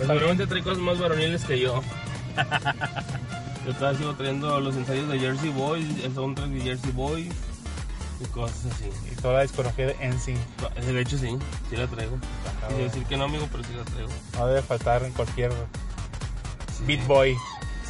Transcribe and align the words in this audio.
Pues 0.00 0.08
seguramente 0.08 0.46
trae 0.46 0.62
cosas 0.62 0.78
más 0.78 0.98
varoniles 0.98 1.44
que 1.44 1.60
yo. 1.60 1.82
yo 3.66 3.70
estaba 3.70 3.94
sigo 3.94 4.14
trayendo 4.14 4.58
los 4.60 4.74
ensayos 4.76 5.08
de 5.10 5.18
Jersey 5.18 5.50
Boy, 5.50 5.82
el 6.02 6.14
soundtrack 6.14 6.48
de 6.48 6.60
Jersey 6.62 6.90
Boy 6.92 7.30
y 8.20 8.24
cosas 8.32 8.64
así. 8.72 8.88
y 9.12 9.14
toda 9.16 9.34
la 9.34 9.42
discografía 9.42 9.88
de 9.88 10.08
NSYNC. 10.08 10.38
De 10.86 11.00
hecho 11.02 11.18
sí, 11.18 11.36
sí 11.68 11.76
la 11.76 11.86
traigo. 11.86 12.16
Quise 12.68 12.82
decir 12.82 13.04
que 13.04 13.16
no 13.18 13.24
amigo, 13.24 13.46
pero 13.52 13.62
sí 13.64 13.70
la 13.76 13.84
traigo. 13.84 14.08
No 14.38 14.46
debe 14.46 14.62
faltar 14.62 15.02
en 15.04 15.12
cualquier 15.12 15.52
Sí. 15.52 16.84
Beat 16.86 17.06
Boy. 17.06 17.36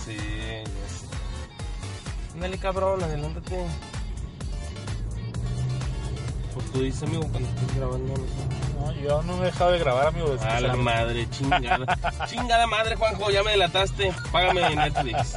Sí, 0.05 0.17
ya 0.17 0.65
sé. 0.67 2.41
Dale 2.41 2.59
cabrón, 2.59 3.05
adelántate. 3.05 3.67
Pues 6.55 6.73
tú 6.73 6.81
dices 6.83 7.05
amigo 7.05 7.23
cuando 7.31 7.49
estés 7.49 7.77
grabando. 7.77 8.15
¿no? 8.15 8.60
No, 8.81 8.93
yo 8.93 9.23
no 9.23 9.37
me 9.37 9.43
he 9.43 9.47
dejado 9.47 9.73
de 9.73 9.79
grabar, 9.79 10.07
amigo. 10.09 10.37
A 10.41 10.61
la 10.61 10.75
madre, 10.77 11.29
chingada. 11.31 11.99
chingada 12.27 12.67
madre, 12.67 12.97
Juanjo, 12.97 13.31
ya 13.31 13.43
me 13.43 13.53
delataste. 13.53 14.13
Págame 14.33 14.67
en 14.67 14.77
Netflix. 14.77 15.37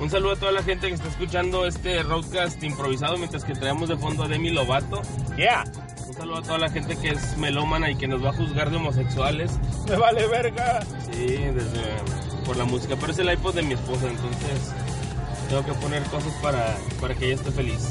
Un 0.00 0.10
saludo 0.10 0.32
a 0.32 0.36
toda 0.36 0.52
la 0.52 0.62
gente 0.62 0.88
que 0.88 0.94
está 0.94 1.08
escuchando 1.08 1.66
este 1.66 2.02
roadcast 2.02 2.62
improvisado 2.64 3.18
mientras 3.18 3.44
que 3.44 3.54
traemos 3.54 3.88
de 3.88 3.96
fondo 3.96 4.24
a 4.24 4.28
Demi 4.28 4.50
Lovato. 4.50 5.02
Yeah, 5.36 5.64
Un 6.08 6.14
saludo 6.14 6.38
a 6.38 6.42
toda 6.42 6.58
la 6.58 6.70
gente 6.70 6.96
que 6.96 7.10
es 7.10 7.36
melómana 7.36 7.90
y 7.90 7.96
que 7.96 8.08
nos 8.08 8.24
va 8.24 8.30
a 8.30 8.32
juzgar 8.32 8.70
de 8.70 8.78
homosexuales. 8.78 9.52
me 9.88 9.96
vale 9.96 10.26
verga. 10.26 10.80
Sí, 11.12 11.36
desde, 11.36 11.82
por 12.44 12.56
la 12.56 12.64
música. 12.64 12.96
Pero 12.98 13.12
es 13.12 13.18
el 13.18 13.30
iPod 13.30 13.54
de 13.54 13.62
mi 13.62 13.74
esposa, 13.74 14.08
entonces 14.08 14.72
tengo 15.48 15.64
que 15.64 15.72
poner 15.74 16.02
cosas 16.04 16.32
para, 16.42 16.76
para 17.00 17.14
que 17.14 17.26
ella 17.26 17.34
esté 17.34 17.52
feliz. 17.52 17.90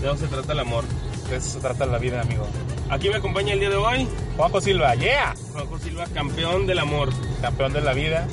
De 0.00 0.06
eso 0.06 0.16
se 0.16 0.28
trata 0.28 0.52
el 0.52 0.60
amor. 0.60 0.84
De 1.32 1.38
eso 1.38 1.48
se 1.48 1.60
trata 1.60 1.86
la 1.86 1.96
vida, 1.96 2.20
amigo. 2.20 2.46
Aquí 2.90 3.08
me 3.08 3.16
acompaña 3.16 3.54
el 3.54 3.60
día 3.60 3.70
de 3.70 3.76
hoy 3.76 4.06
Juanjo 4.36 4.60
Silva, 4.60 4.94
yeah. 4.96 5.34
Juanjo 5.54 5.78
Silva, 5.78 6.04
campeón 6.12 6.66
del 6.66 6.78
amor, 6.78 7.08
Campeón 7.40 7.72
de 7.72 7.80
la 7.80 7.94
vida, 7.94 8.26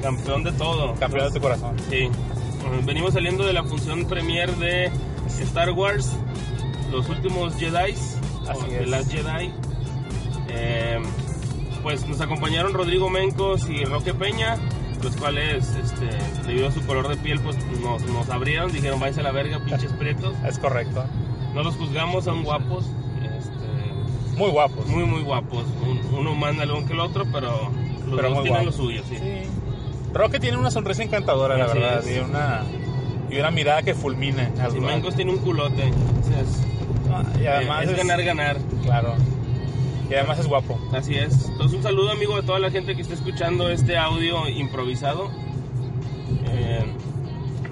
campeón 0.00 0.42
de 0.42 0.52
todo. 0.52 0.94
campeón 0.94 1.28
de 1.28 1.34
tu 1.34 1.40
corazón. 1.42 1.76
Sí. 1.90 2.08
Venimos 2.86 3.12
saliendo 3.12 3.44
de 3.44 3.52
la 3.52 3.62
función 3.62 4.06
premier 4.06 4.50
de 4.56 4.90
Star 5.42 5.72
Wars, 5.72 6.12
Los 6.90 7.10
últimos 7.10 7.56
Jedi, 7.56 7.92
Así 8.48 8.74
es. 8.80 8.88
Last 8.88 9.12
Jedi. 9.12 9.52
Eh, 10.48 11.02
pues 11.82 12.06
nos 12.06 12.22
acompañaron 12.22 12.72
Rodrigo 12.72 13.10
Mencos 13.10 13.68
y 13.68 13.84
Roque 13.84 14.14
Peña, 14.14 14.56
los 15.02 15.14
cuales, 15.16 15.68
este, 15.76 16.08
debido 16.46 16.68
a 16.68 16.72
su 16.72 16.80
color 16.86 17.06
de 17.08 17.18
piel, 17.18 17.38
pues 17.40 17.58
nos, 17.82 18.02
nos 18.04 18.30
abrieron, 18.30 18.72
dijeron, 18.72 18.98
váyanse 18.98 19.20
a 19.20 19.24
la 19.24 19.32
verga, 19.32 19.62
pinches 19.62 19.92
prietos. 19.98 20.34
Es 20.48 20.58
correcto. 20.58 21.04
No 21.54 21.62
los 21.62 21.76
juzgamos, 21.76 22.24
son 22.24 22.42
guapos, 22.42 22.84
este, 23.22 24.36
Muy 24.38 24.50
guapos. 24.50 24.86
muy, 24.88 25.04
muy 25.04 25.22
guapos. 25.22 25.64
Un- 25.86 26.18
uno 26.18 26.34
más 26.34 26.54
nalgón 26.56 26.86
que 26.86 26.92
el 26.94 27.00
otro, 27.00 27.24
pero 27.32 27.70
los 28.06 28.16
Pero 28.16 28.30
dos 28.30 28.42
tienen 28.42 28.64
guapos. 28.64 28.66
lo 28.66 28.72
suyo, 28.72 29.02
sí. 29.08 29.16
Sí. 29.16 29.48
Roque 30.12 30.38
tiene 30.40 30.56
una 30.56 30.70
sonrisa 30.70 31.02
encantadora, 31.02 31.56
la 31.56 31.64
Así 31.66 31.78
verdad. 31.78 31.98
es. 32.08 32.16
Y 32.16 32.20
una, 32.20 32.62
y 33.30 33.38
una 33.38 33.50
mirada 33.50 33.82
que 33.82 33.94
fulmina. 33.94 34.50
Si 34.70 34.80
Mencos 34.80 35.14
tiene 35.14 35.30
un 35.32 35.38
culote, 35.38 35.82
entonces, 35.84 36.60
Ah, 37.12 37.22
Y 37.40 37.46
además 37.46 37.86
eh, 37.86 37.90
es 37.92 37.96
ganar, 37.96 38.22
ganar. 38.24 38.56
Claro. 38.82 39.14
Y 40.10 40.14
además 40.14 40.38
es 40.40 40.48
guapo. 40.48 40.78
Así 40.92 41.14
es. 41.14 41.46
Entonces 41.48 41.76
un 41.76 41.82
saludo 41.84 42.10
amigo 42.10 42.34
a 42.36 42.42
toda 42.42 42.58
la 42.58 42.70
gente 42.72 42.96
que 42.96 43.02
está 43.02 43.14
escuchando 43.14 43.68
este 43.70 43.96
audio 43.96 44.48
improvisado. 44.48 45.30
Eh, 46.48 46.84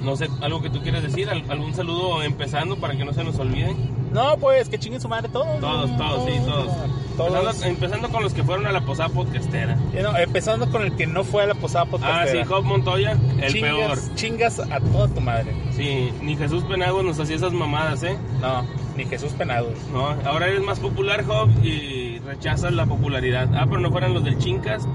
no 0.02 0.16
sé, 0.16 0.28
algo 0.40 0.60
que 0.62 0.70
tú 0.70 0.80
quieres 0.80 1.02
decir, 1.02 1.28
Al- 1.30 1.44
algún 1.50 1.74
saludo 1.74 2.22
empezando 2.22 2.76
para 2.76 2.96
que 2.96 3.04
no 3.04 3.12
se 3.12 3.24
nos 3.24 3.38
olvide. 3.38 3.74
No, 4.12 4.36
pues 4.38 4.68
que 4.68 4.78
chinguen 4.78 5.00
su 5.00 5.08
madre 5.08 5.28
todos. 5.30 5.58
Todos, 5.60 5.96
todos, 5.96 6.24
sí, 6.26 6.32
todos. 6.44 6.68
Todos. 7.16 7.34
Empezando, 7.38 7.66
empezando 7.66 8.08
con 8.10 8.22
los 8.22 8.34
que 8.34 8.42
fueron 8.42 8.66
a 8.66 8.72
la 8.72 8.80
posada 8.82 9.08
podcastera. 9.10 9.78
Eh, 9.94 10.00
no, 10.02 10.16
empezando 10.16 10.70
con 10.70 10.82
el 10.82 10.96
que 10.96 11.06
no 11.06 11.24
fue 11.24 11.42
a 11.42 11.46
la 11.46 11.54
posada 11.54 11.84
Ah, 11.86 11.90
podcastera. 11.90 12.44
sí, 12.44 12.48
Job 12.48 12.64
Montoya, 12.64 13.12
el 13.40 13.52
chingas, 13.52 13.70
peor. 13.72 13.98
Chingas 14.14 14.58
a 14.60 14.80
toda 14.80 15.08
tu 15.08 15.20
madre. 15.20 15.54
Sí, 15.72 16.10
ni 16.22 16.36
Jesús 16.36 16.64
Penagos 16.64 17.04
nos 17.04 17.18
hacía 17.20 17.36
esas 17.36 17.52
mamadas, 17.52 18.02
¿eh? 18.02 18.16
No, 18.40 18.64
ni 18.96 19.04
Jesús 19.06 19.32
Penados. 19.32 19.78
No, 19.92 20.08
ahora 20.26 20.46
eres 20.48 20.62
más 20.62 20.78
popular, 20.80 21.24
Job, 21.24 21.48
y 21.64 22.18
rechazas 22.20 22.72
la 22.72 22.84
popularidad. 22.86 23.48
Ah, 23.54 23.64
pero 23.66 23.80
no 23.80 23.90
fueran 23.90 24.12
los 24.14 24.24
del 24.24 24.36
Chincas. 24.38 24.86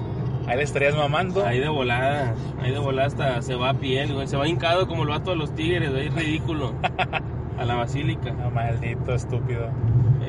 Ahí 0.48 0.58
le 0.58 0.64
estarías 0.64 0.96
mamando. 0.96 1.46
Ahí 1.46 1.60
de 1.60 1.68
volada, 1.68 2.34
ahí 2.62 2.72
de 2.72 2.80
volada 2.80 3.08
hasta 3.08 3.42
se 3.42 3.56
va 3.56 3.70
a 3.70 3.74
piel, 3.74 4.14
güey. 4.14 4.28
Se 4.28 4.38
va 4.38 4.48
hincado 4.48 4.88
como 4.88 5.04
el 5.04 5.10
vato 5.10 5.32
de 5.32 5.36
los 5.36 5.54
tigres, 5.54 5.94
ahí 5.94 6.10
ridículo. 6.10 6.74
A 7.60 7.66
la 7.66 7.76
basílica. 7.76 8.32
No, 8.32 8.52
maldito 8.52 9.14
estúpido. 9.14 9.70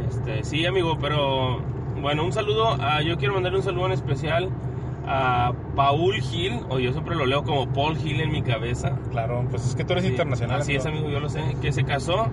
Este, 0.08 0.42
sí, 0.44 0.64
amigo, 0.64 0.98
pero 0.98 1.60
bueno, 2.00 2.24
un 2.24 2.32
saludo. 2.32 2.76
A, 2.80 3.02
yo 3.02 3.18
quiero 3.18 3.34
mandarle 3.34 3.58
un 3.58 3.64
saludo 3.64 3.86
en 3.86 3.92
especial 3.92 4.48
a 5.06 5.52
Paul 5.76 6.14
Gil, 6.14 6.60
o 6.68 6.78
yo 6.78 6.92
siempre 6.92 7.14
lo 7.14 7.26
leo 7.26 7.42
como 7.44 7.66
Paul 7.68 7.96
Gil 7.96 8.20
en 8.20 8.30
mi 8.32 8.42
cabeza. 8.42 8.92
Claro, 9.10 9.44
pues 9.50 9.66
es 9.66 9.74
que 9.74 9.84
tú 9.84 9.92
eres 9.92 10.04
Sí, 10.04 10.10
internacional. 10.10 10.60
Así 10.60 10.74
es, 10.74 10.84
amigo, 10.86 11.08
yo 11.10 11.20
lo 11.20 11.28
sé. 11.28 11.40
Que 11.62 11.70
se 11.72 11.84
casó 11.84 12.26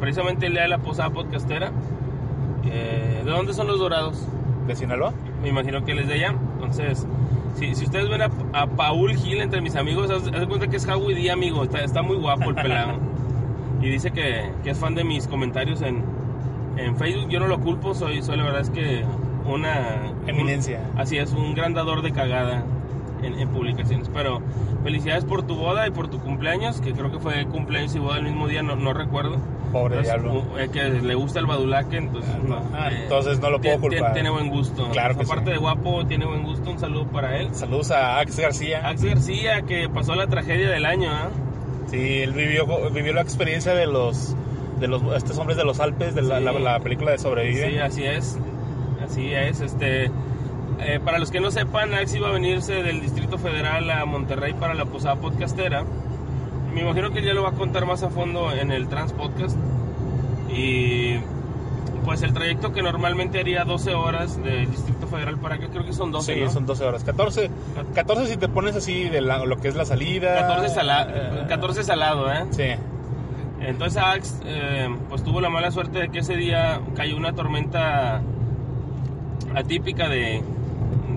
precisamente 0.00 0.46
el 0.46 0.52
día 0.54 0.62
de 0.62 0.68
la 0.68 0.78
posada 0.78 1.10
podcastera. 1.10 1.70
Eh, 2.64 3.22
¿De 3.24 3.30
dónde 3.30 3.52
son 3.54 3.66
los 3.66 3.78
dorados? 3.78 4.26
¿De 4.66 4.76
Sinaloa? 4.76 5.12
Me 5.42 5.48
imagino 5.48 5.84
que 5.84 5.94
les 5.94 6.06
de 6.08 6.14
allá. 6.14 6.34
Entonces, 6.54 7.06
si, 7.56 7.74
si 7.74 7.84
ustedes 7.84 8.08
ven 8.08 8.22
a, 8.22 8.30
a 8.52 8.66
Paul 8.66 9.14
Gil 9.16 9.40
entre 9.40 9.60
mis 9.60 9.76
amigos, 9.76 10.10
haz, 10.10 10.22
cuenta 10.46 10.68
que 10.68 10.76
es 10.76 10.86
Howie 10.88 11.14
D, 11.14 11.30
amigo. 11.30 11.64
Está, 11.64 11.80
está 11.84 12.02
muy 12.02 12.16
guapo 12.16 12.50
el 12.50 12.54
pelado. 12.54 12.92
y 13.80 13.88
dice 13.88 14.10
que, 14.12 14.50
que 14.62 14.70
es 14.70 14.78
fan 14.78 14.94
de 14.94 15.04
mis 15.04 15.26
comentarios 15.26 15.82
en, 15.82 16.02
en 16.76 16.96
Facebook. 16.96 17.28
Yo 17.28 17.40
no 17.40 17.48
lo 17.48 17.60
culpo, 17.60 17.94
soy, 17.94 18.22
soy 18.22 18.36
la 18.36 18.44
verdad 18.44 18.60
es 18.62 18.70
que 18.70 19.04
una... 19.44 20.12
Eminencia. 20.26 20.80
un- 20.94 21.00
así 21.00 21.18
es, 21.18 21.32
un 21.32 21.54
gran 21.54 21.74
dador 21.74 22.02
de 22.02 22.12
cagada 22.12 22.62
en, 23.22 23.38
en 23.38 23.48
publicaciones. 23.48 24.08
Pero 24.12 24.40
felicidades 24.82 25.24
por 25.24 25.42
tu 25.44 25.56
boda 25.56 25.86
y 25.86 25.90
por 25.90 26.08
tu 26.08 26.18
cumpleaños, 26.20 26.80
que 26.80 26.92
creo 26.92 27.10
que 27.10 27.18
fue 27.18 27.44
cumpleaños 27.46 27.94
y 27.94 27.98
boda 27.98 28.18
el 28.18 28.24
mismo 28.24 28.48
día, 28.48 28.62
no, 28.62 28.76
no 28.76 28.92
recuerdo. 28.92 29.38
Pobre 29.72 29.98
Entonces, 30.00 30.22
diablo. 30.22 30.58
eh, 30.58 30.68
que 30.70 30.82
le 31.06 31.14
gusta 31.14 31.38
el 31.38 31.46
badulaque, 31.46 31.96
entonces 31.96 32.30
no. 32.46 32.60
Ah, 32.74 32.90
eh, 32.92 33.00
entonces 33.04 33.40
no 33.40 33.48
lo 33.50 33.58
puedo 33.60 33.80
culpar. 33.80 34.10
tien- 34.10 34.12
Tiene 34.14 34.30
buen 34.30 34.50
gusto. 34.50 34.88
Claro 34.90 35.16
que 35.16 35.24
Aparte 35.24 35.46
sí. 35.46 35.50
de 35.52 35.56
guapo, 35.58 36.04
tiene 36.06 36.26
buen 36.26 36.42
gusto. 36.42 36.70
Un 36.70 36.78
saludo 36.78 37.06
para 37.06 37.38
él. 37.38 37.48
Saludos 37.54 37.90
a 37.90 38.18
Ax 38.18 38.38
García. 38.38 38.86
Ax 38.86 39.02
García, 39.02 39.62
que 39.62 39.88
pasó 39.88 40.14
la 40.14 40.26
tragedia 40.26 40.68
del 40.68 40.84
año, 40.84 41.10
¿ah? 41.10 41.28
Sí, 41.86 42.20
él 42.20 42.32
vivió, 42.32 42.66
vivió 42.90 43.12
la 43.14 43.22
experiencia 43.22 43.74
de 43.74 43.86
los 43.86 44.36
de 44.78 44.88
los 44.88 45.00
estos 45.16 45.38
hombres 45.38 45.56
de 45.56 45.64
los 45.64 45.78
Alpes, 45.80 46.14
de 46.14 46.22
la, 46.22 46.38
Sí. 46.38 46.44
la- 46.44 46.52
la 46.52 46.80
película 46.80 47.12
de 47.12 47.18
Sobrevive. 47.18 47.70
Sí, 47.70 47.78
así 47.78 48.04
es. 48.04 48.38
Así 49.04 49.32
es. 49.32 49.60
Este, 49.60 50.10
eh, 50.86 51.00
para 51.04 51.18
los 51.18 51.30
que 51.30 51.40
no 51.40 51.50
sepan, 51.50 51.94
Ax 51.94 52.14
iba 52.14 52.28
a 52.28 52.32
venirse 52.32 52.82
del 52.82 53.00
Distrito 53.00 53.38
Federal 53.38 53.90
a 53.90 54.04
Monterrey 54.04 54.52
para 54.54 54.74
la 54.74 54.84
posada 54.84 55.16
podcastera. 55.16 55.84
Me 56.74 56.80
imagino 56.82 57.10
que 57.10 57.18
él 57.20 57.26
ya 57.26 57.34
lo 57.34 57.42
va 57.42 57.50
a 57.50 57.52
contar 57.52 57.84
más 57.86 58.02
a 58.02 58.08
fondo 58.10 58.52
en 58.52 58.70
el 58.72 58.88
Trans 58.88 59.12
Podcast. 59.12 59.56
Y 60.54 61.16
pues 62.04 62.22
el 62.22 62.32
trayecto 62.32 62.72
que 62.72 62.82
normalmente 62.82 63.38
haría 63.40 63.64
12 63.64 63.94
horas 63.94 64.42
del 64.42 64.70
Distrito 64.70 65.06
Federal 65.06 65.38
para 65.38 65.54
acá, 65.56 65.68
creo 65.70 65.84
que 65.84 65.92
son 65.92 66.10
12, 66.10 66.34
Sí, 66.34 66.40
¿no? 66.40 66.50
son 66.50 66.66
12 66.66 66.84
horas. 66.84 67.04
14, 67.04 67.50
14 67.94 68.26
si 68.26 68.36
te 68.36 68.48
pones 68.48 68.74
así 68.74 69.08
de 69.08 69.20
la- 69.20 69.44
lo 69.46 69.58
que 69.58 69.68
es 69.68 69.76
la 69.76 69.84
salida. 69.84 70.34
14, 70.40 70.68
sala- 70.74 71.06
eh, 71.10 71.44
14 71.48 71.84
salado, 71.84 72.30
¿eh? 72.32 72.44
Sí. 72.50 72.64
Entonces 73.60 74.02
Ax 74.02 74.40
eh, 74.44 74.88
pues 75.08 75.22
tuvo 75.22 75.40
la 75.40 75.48
mala 75.48 75.70
suerte 75.70 76.00
de 76.00 76.08
que 76.08 76.18
ese 76.18 76.34
día 76.36 76.80
cayó 76.96 77.16
una 77.16 77.32
tormenta 77.34 78.20
atípica 79.54 80.08
de, 80.08 80.42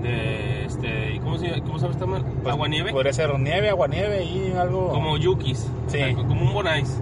de 0.06 0.64
este, 0.66 1.20
¿cómo 1.22 1.38
se, 1.38 1.60
cómo 1.62 1.78
se 1.78 1.82
llama 1.86 1.92
esta 1.94 2.06
madre? 2.06 2.24
Pues, 2.42 2.54
Aguanieve. 2.54 2.92
Podría 2.92 3.12
ser 3.12 3.38
nieve, 3.38 3.68
aguanieve 3.70 4.24
y 4.24 4.52
algo. 4.56 4.88
Como 4.90 5.16
yukis, 5.16 5.58
Sí. 5.88 5.98
o 5.98 6.04
sea, 6.06 6.14
como 6.14 6.42
un 6.42 6.52
bonais. 6.54 7.00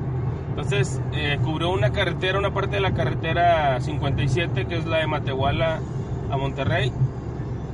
Entonces 0.50 1.00
eh, 1.12 1.38
cubrió 1.42 1.70
una 1.70 1.90
carretera, 1.90 2.38
una 2.38 2.54
parte 2.54 2.76
de 2.76 2.80
la 2.80 2.94
carretera 2.94 3.80
57 3.80 4.66
que 4.66 4.76
es 4.76 4.86
la 4.86 4.98
de 4.98 5.06
Matehuala 5.08 5.80
a 6.30 6.36
Monterrey. 6.36 6.92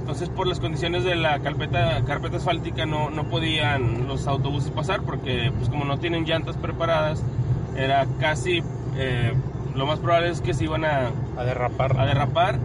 Entonces 0.01 0.31
por 0.31 0.47
las 0.47 0.61
condiciones 0.61 1.05
de 1.05 1.15
la 1.15 1.39
carpeta, 1.41 2.03
carpeta 2.07 2.39
asfáltica 2.39 2.87
no, 2.87 3.11
no 3.11 3.25
podían 3.25 4.09
los 4.09 4.27
autobuses 4.27 4.71
pasar 4.71 5.03
porque 5.03 5.53
pues 5.57 5.69
como 5.69 5.85
no 5.85 5.99
tienen 5.99 6.25
llantas 6.25 6.57
preparadas 6.57 7.23
era 7.77 8.07
casi 8.19 8.63
eh, 8.97 9.33
lo 9.75 9.87
más 9.87 9.99
probable 10.01 10.31
es 10.31 10.41
que 10.41 10.55
se 10.55 10.65
iban 10.65 10.85
a, 10.87 11.11
a 11.37 11.45
derrapar. 11.45 12.01
a 12.01 12.07
derrapar 12.07 12.59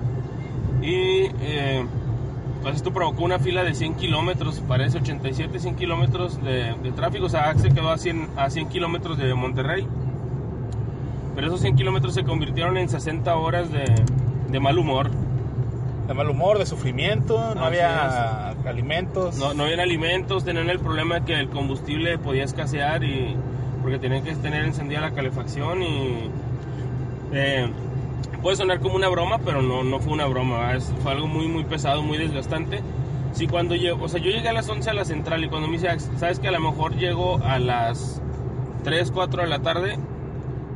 y 0.81 1.27
eh, 1.41 1.85
pues 2.65 2.77
esto 2.77 2.91
provocó 2.91 3.23
una 3.23 3.37
fila 3.37 3.63
de 3.63 3.75
100 3.75 3.93
kilómetros, 3.93 4.59
parece 4.67 4.97
87, 4.97 5.59
100 5.59 5.75
kilómetros 5.75 6.43
de, 6.43 6.73
de 6.81 6.91
tráfico, 6.93 7.27
o 7.27 7.29
sea, 7.29 7.51
Axe 7.51 7.69
quedó 7.69 7.91
a 7.91 7.97
100, 7.99 8.29
a 8.37 8.49
100 8.49 8.69
kilómetros 8.69 9.19
de 9.19 9.31
Monterrey, 9.35 9.85
pero 11.35 11.45
esos 11.45 11.61
100 11.61 11.75
kilómetros 11.75 12.15
se 12.15 12.23
convirtieron 12.23 12.77
en 12.77 12.89
60 12.89 13.35
horas 13.35 13.71
de, 13.71 13.85
de 14.49 14.59
mal 14.59 14.79
humor, 14.79 15.11
de 16.07 16.13
mal 16.15 16.27
humor, 16.27 16.57
de 16.57 16.65
sufrimiento, 16.65 17.37
no 17.37 17.65
Así 17.65 17.77
había 17.77 18.55
alimentos. 18.65 19.37
no, 19.37 19.53
no 19.53 19.65
habían 19.65 19.81
alimentos, 19.81 20.43
tenían 20.43 20.67
el 20.71 20.79
problema 20.79 21.19
de 21.19 21.25
que 21.25 21.39
el 21.39 21.49
combustible 21.49 22.17
podía 22.17 22.45
escasear 22.45 23.03
y 23.03 23.35
porque 23.83 23.99
tenían 23.99 24.23
que 24.23 24.33
tener 24.37 24.65
encendida 24.65 25.01
la 25.01 25.11
calefacción 25.11 25.83
y 25.83 26.31
eh, 27.31 27.69
puede 28.41 28.55
sonar 28.57 28.79
como 28.79 28.95
una 28.95 29.07
broma, 29.09 29.39
pero 29.39 29.61
no, 29.61 29.83
no 29.83 29.99
fue 29.99 30.13
una 30.13 30.25
broma. 30.25 30.73
Es- 30.73 30.93
fue 31.03 31.11
algo 31.11 31.27
muy, 31.27 31.47
muy 31.47 31.63
pesado, 31.63 32.01
muy 32.03 32.17
desgastante. 32.17 32.81
Sí, 33.33 33.47
cuando 33.47 33.75
llego, 33.75 34.03
o 34.05 34.07
sea, 34.07 34.19
yo 34.21 34.31
llegué 34.31 34.47
a 34.49 34.53
las 34.53 34.69
11 34.69 34.89
a 34.89 34.93
la 34.93 35.03
central 35.03 35.43
y 35.43 35.49
cuando 35.49 35.67
me 35.67 35.73
dice, 35.73 35.89
"Ax, 35.89 36.09
sabes 36.17 36.39
que 36.39 36.47
a 36.47 36.51
lo 36.51 36.59
mejor 36.61 36.95
llego 36.95 37.37
a 37.43 37.59
las 37.59 38.21
3, 38.83 39.11
4 39.11 39.41
de 39.41 39.47
la 39.49 39.59
tarde, 39.59 39.97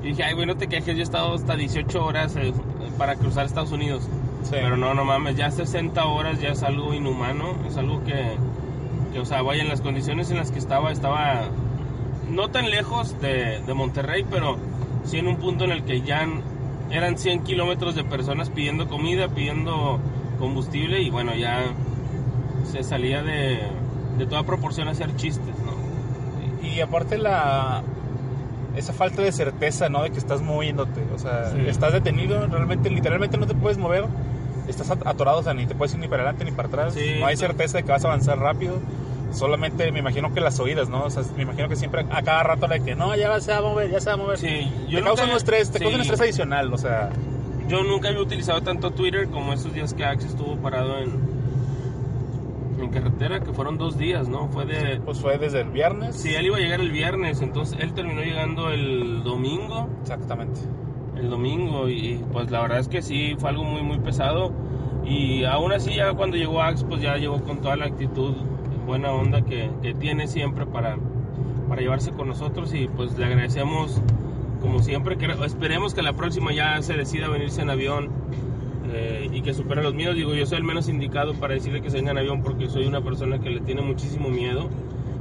y 0.03 0.07
dije, 0.09 0.23
ay, 0.23 0.33
güey, 0.33 0.45
no 0.45 0.55
te 0.57 0.67
quejes, 0.67 0.95
yo 0.95 1.01
he 1.01 1.03
estado 1.03 1.35
hasta 1.35 1.55
18 1.55 2.03
horas 2.05 2.35
eh, 2.37 2.53
para 2.97 3.15
cruzar 3.15 3.45
Estados 3.45 3.71
Unidos. 3.71 4.03
Sí. 4.43 4.51
Pero 4.51 4.77
no, 4.77 4.93
no 4.93 5.03
mames, 5.05 5.35
ya 5.35 5.51
60 5.51 6.05
horas 6.05 6.39
ya 6.41 6.49
es 6.49 6.63
algo 6.63 6.93
inhumano, 6.93 7.55
es 7.67 7.75
algo 7.77 8.03
que, 8.03 8.35
que, 9.13 9.19
o 9.19 9.25
sea, 9.25 9.41
vaya, 9.41 9.61
en 9.61 9.69
las 9.69 9.81
condiciones 9.81 10.31
en 10.31 10.37
las 10.37 10.51
que 10.51 10.59
estaba, 10.59 10.91
estaba 10.91 11.49
no 12.29 12.47
tan 12.49 12.69
lejos 12.69 13.19
de, 13.21 13.61
de 13.65 13.73
Monterrey, 13.73 14.25
pero 14.29 14.57
sí 15.03 15.17
en 15.17 15.27
un 15.27 15.35
punto 15.37 15.65
en 15.65 15.71
el 15.71 15.83
que 15.83 16.01
ya 16.01 16.25
eran 16.91 17.17
100 17.17 17.43
kilómetros 17.43 17.95
de 17.95 18.03
personas 18.03 18.49
pidiendo 18.49 18.87
comida, 18.87 19.27
pidiendo 19.27 19.99
combustible 20.39 21.01
y 21.01 21.09
bueno, 21.09 21.33
ya 21.35 21.63
se 22.71 22.83
salía 22.83 23.21
de, 23.23 23.59
de 24.17 24.25
toda 24.25 24.43
proporción 24.43 24.87
a 24.87 24.91
hacer 24.91 25.15
chistes, 25.15 25.55
¿no? 25.65 26.67
Y 26.67 26.81
aparte 26.81 27.17
la 27.17 27.83
esa 28.75 28.93
falta 28.93 29.21
de 29.21 29.31
certeza, 29.31 29.89
¿no? 29.89 30.03
De 30.03 30.11
que 30.11 30.19
estás 30.19 30.41
moviéndote, 30.41 31.01
o 31.13 31.17
sea, 31.17 31.51
Sí. 31.51 31.57
estás 31.67 31.91
detenido, 31.91 32.45
realmente, 32.47 32.89
literalmente 32.89 33.37
no 33.37 33.45
te 33.47 33.55
puedes 33.55 33.77
mover, 33.77 34.05
estás 34.67 34.91
at- 34.91 35.05
atorado, 35.05 35.39
o 35.39 35.43
sea, 35.43 35.53
ni 35.53 35.65
te 35.65 35.73
puedes 35.75 35.93
ir 35.95 35.99
ni 35.99 36.07
para 36.07 36.21
adelante 36.23 36.45
ni 36.45 36.51
para 36.51 36.67
atrás, 36.67 36.93
Sí, 36.93 37.15
no 37.19 37.25
hay 37.25 37.35
certeza 37.35 37.77
de 37.79 37.83
que 37.83 37.91
vas 37.91 38.05
a 38.05 38.07
avanzar 38.09 38.37
rápido, 38.39 38.75
solamente 39.31 39.91
me 39.91 39.99
imagino 39.99 40.33
que 40.33 40.41
las 40.41 40.59
oídas, 40.59 40.89
¿no? 40.89 41.03
O 41.05 41.09
sea, 41.09 41.23
me 41.35 41.43
imagino 41.43 41.69
que 41.69 41.75
siempre 41.75 42.05
a 42.11 42.21
cada 42.21 42.43
rato 42.43 42.67
de 42.67 42.79
que 42.81 42.95
no, 42.95 43.15
ya 43.15 43.39
se 43.39 43.51
va 43.51 43.57
a 43.57 43.61
mover, 43.61 43.89
ya 43.91 43.99
se 43.99 44.07
va 44.09 44.13
a 44.13 44.17
mover. 44.17 44.37
Sí, 44.37 44.71
te 44.89 45.01
causa 45.01 45.23
un 45.23 45.29
nunca- 45.29 45.37
estrés, 45.37 45.71
te 45.71 45.77
sí. 45.77 45.83
causa 45.83 45.95
un 45.95 46.01
estrés 46.01 46.21
adicional, 46.21 46.73
o 46.73 46.77
sea, 46.77 47.09
Yo 47.67 47.83
nunca 47.83 48.09
había 48.09 48.21
utilizado 48.21 48.61
tanto 48.61 48.91
Twitter 48.91 49.29
como 49.29 49.53
esos 49.53 49.71
días 49.73 49.93
que 49.93 50.03
Axe 50.03 50.25
estuvo 50.27 50.55
parado 50.57 50.97
en, 50.97 51.11
en 52.81 52.89
carretera, 52.89 53.41
que 53.41 53.53
fueron 53.53 53.77
dos 53.77 53.97
días, 53.97 54.27
¿no? 54.29 54.47
Fue 54.49 54.65
de... 54.65 54.99
pues 55.01 55.19
fue 55.19 55.37
desde 55.37 55.61
el 55.61 55.69
viernes. 55.69 56.15
Sí, 56.15 56.33
él 56.33 56.47
iba 56.47 56.57
a 56.57 56.59
llegar 56.59 56.79
el 56.79 56.91
viernes, 56.91 57.41
entonces 57.41 57.77
él 57.79 57.93
terminó 57.93 58.21
llegando 58.21 58.69
el 58.71 59.21
domingo, 59.23 59.87
Exactamente. 60.01 60.61
el 61.17 61.29
domingo, 61.29 61.89
y 61.89 62.19
pues 62.31 62.49
la 62.49 62.61
verdad 62.61 62.79
es 62.79 62.87
que 62.87 63.01
sí, 63.01 63.35
fue 63.37 63.49
algo 63.49 63.63
muy, 63.63 63.83
muy 63.83 63.99
pesado. 63.99 64.51
Y 65.05 65.43
aún 65.43 65.71
así 65.71 65.95
ya 65.95 66.13
cuando 66.13 66.37
llegó 66.37 66.61
Axe, 66.61 66.85
pues 66.85 67.01
ya 67.01 67.15
llegó 67.17 67.41
con 67.43 67.61
toda 67.61 67.75
la 67.75 67.85
actitud 67.85 68.33
buena 68.89 69.11
onda 69.11 69.43
que, 69.43 69.69
que 69.83 69.93
tiene 69.93 70.27
siempre 70.27 70.65
para, 70.65 70.97
para 71.69 71.79
llevarse 71.79 72.11
con 72.11 72.27
nosotros 72.27 72.73
y 72.73 72.87
pues 72.87 73.15
le 73.19 73.25
agradecemos 73.25 74.01
como 74.61 74.79
siempre, 74.79 75.15
que 75.15 75.27
esperemos 75.45 75.93
que 75.93 76.01
la 76.01 76.13
próxima 76.13 76.51
ya 76.51 76.81
se 76.81 76.93
decida 76.93 77.29
venirse 77.29 77.61
en 77.61 77.69
avión 77.69 78.09
eh, 78.91 79.29
y 79.31 79.41
que 79.41 79.53
supere 79.53 79.83
los 79.83 79.93
miedos. 79.93 80.15
Digo, 80.15 80.33
yo 80.33 80.45
soy 80.47 80.57
el 80.57 80.63
menos 80.63 80.89
indicado 80.89 81.35
para 81.35 81.53
decirle 81.53 81.81
que 81.81 81.91
se 81.91 81.97
venga 81.97 82.11
en 82.11 82.17
avión 82.17 82.41
porque 82.41 82.67
soy 82.67 82.85
una 82.85 83.01
persona 83.01 83.39
que 83.39 83.51
le 83.51 83.61
tiene 83.61 83.81
muchísimo 83.81 84.29
miedo. 84.29 84.69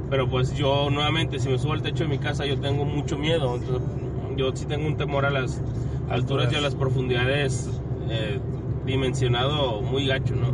Pero 0.09 0.27
pues 0.27 0.55
yo 0.55 0.89
nuevamente, 0.89 1.39
si 1.39 1.47
me 1.47 1.59
subo 1.59 1.73
al 1.73 1.83
techo 1.83 2.03
de 2.03 2.09
mi 2.09 2.17
casa, 2.17 2.45
yo 2.45 2.59
tengo 2.59 2.83
mucho 2.83 3.17
miedo. 3.17 3.55
Entonces, 3.55 3.87
yo 4.35 4.51
sí 4.55 4.65
tengo 4.65 4.87
un 4.87 4.97
temor 4.97 5.25
a 5.25 5.29
las 5.29 5.61
alturas 6.09 6.51
y 6.51 6.55
a 6.55 6.61
las 6.61 6.73
profundidades 6.73 7.69
eh, 8.09 8.39
dimensionado 8.85 9.81
muy 9.83 10.07
gacho, 10.07 10.35
¿no? 10.35 10.47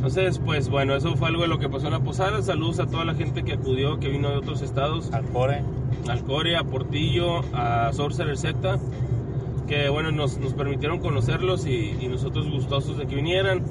Entonces, 0.00 0.40
pues 0.42 0.70
bueno, 0.70 0.96
eso 0.96 1.14
fue 1.14 1.28
algo 1.28 1.42
de 1.42 1.48
lo 1.48 1.58
que 1.58 1.68
pasó 1.68 1.88
en 1.88 1.92
la 1.92 2.00
posada. 2.00 2.40
Saludos 2.40 2.80
a 2.80 2.86
toda 2.86 3.04
la 3.04 3.14
gente 3.14 3.42
que 3.42 3.52
acudió, 3.52 4.00
que 4.00 4.08
vino 4.08 4.30
de 4.30 4.36
otros 4.38 4.62
estados 4.62 5.12
Al 5.12 5.24
core. 5.26 5.62
al 6.08 6.24
Core, 6.24 6.56
a 6.56 6.64
Portillo, 6.64 7.40
a 7.52 7.92
Sorcerer 7.92 8.38
Z, 8.38 8.78
que 9.68 9.90
bueno, 9.90 10.10
nos, 10.10 10.38
nos 10.38 10.54
permitieron 10.54 11.00
conocerlos 11.00 11.66
y, 11.66 11.96
y 12.00 12.08
nosotros 12.08 12.50
gustosos 12.50 12.96
de 12.96 13.06
que 13.06 13.14
vinieran. 13.14 13.62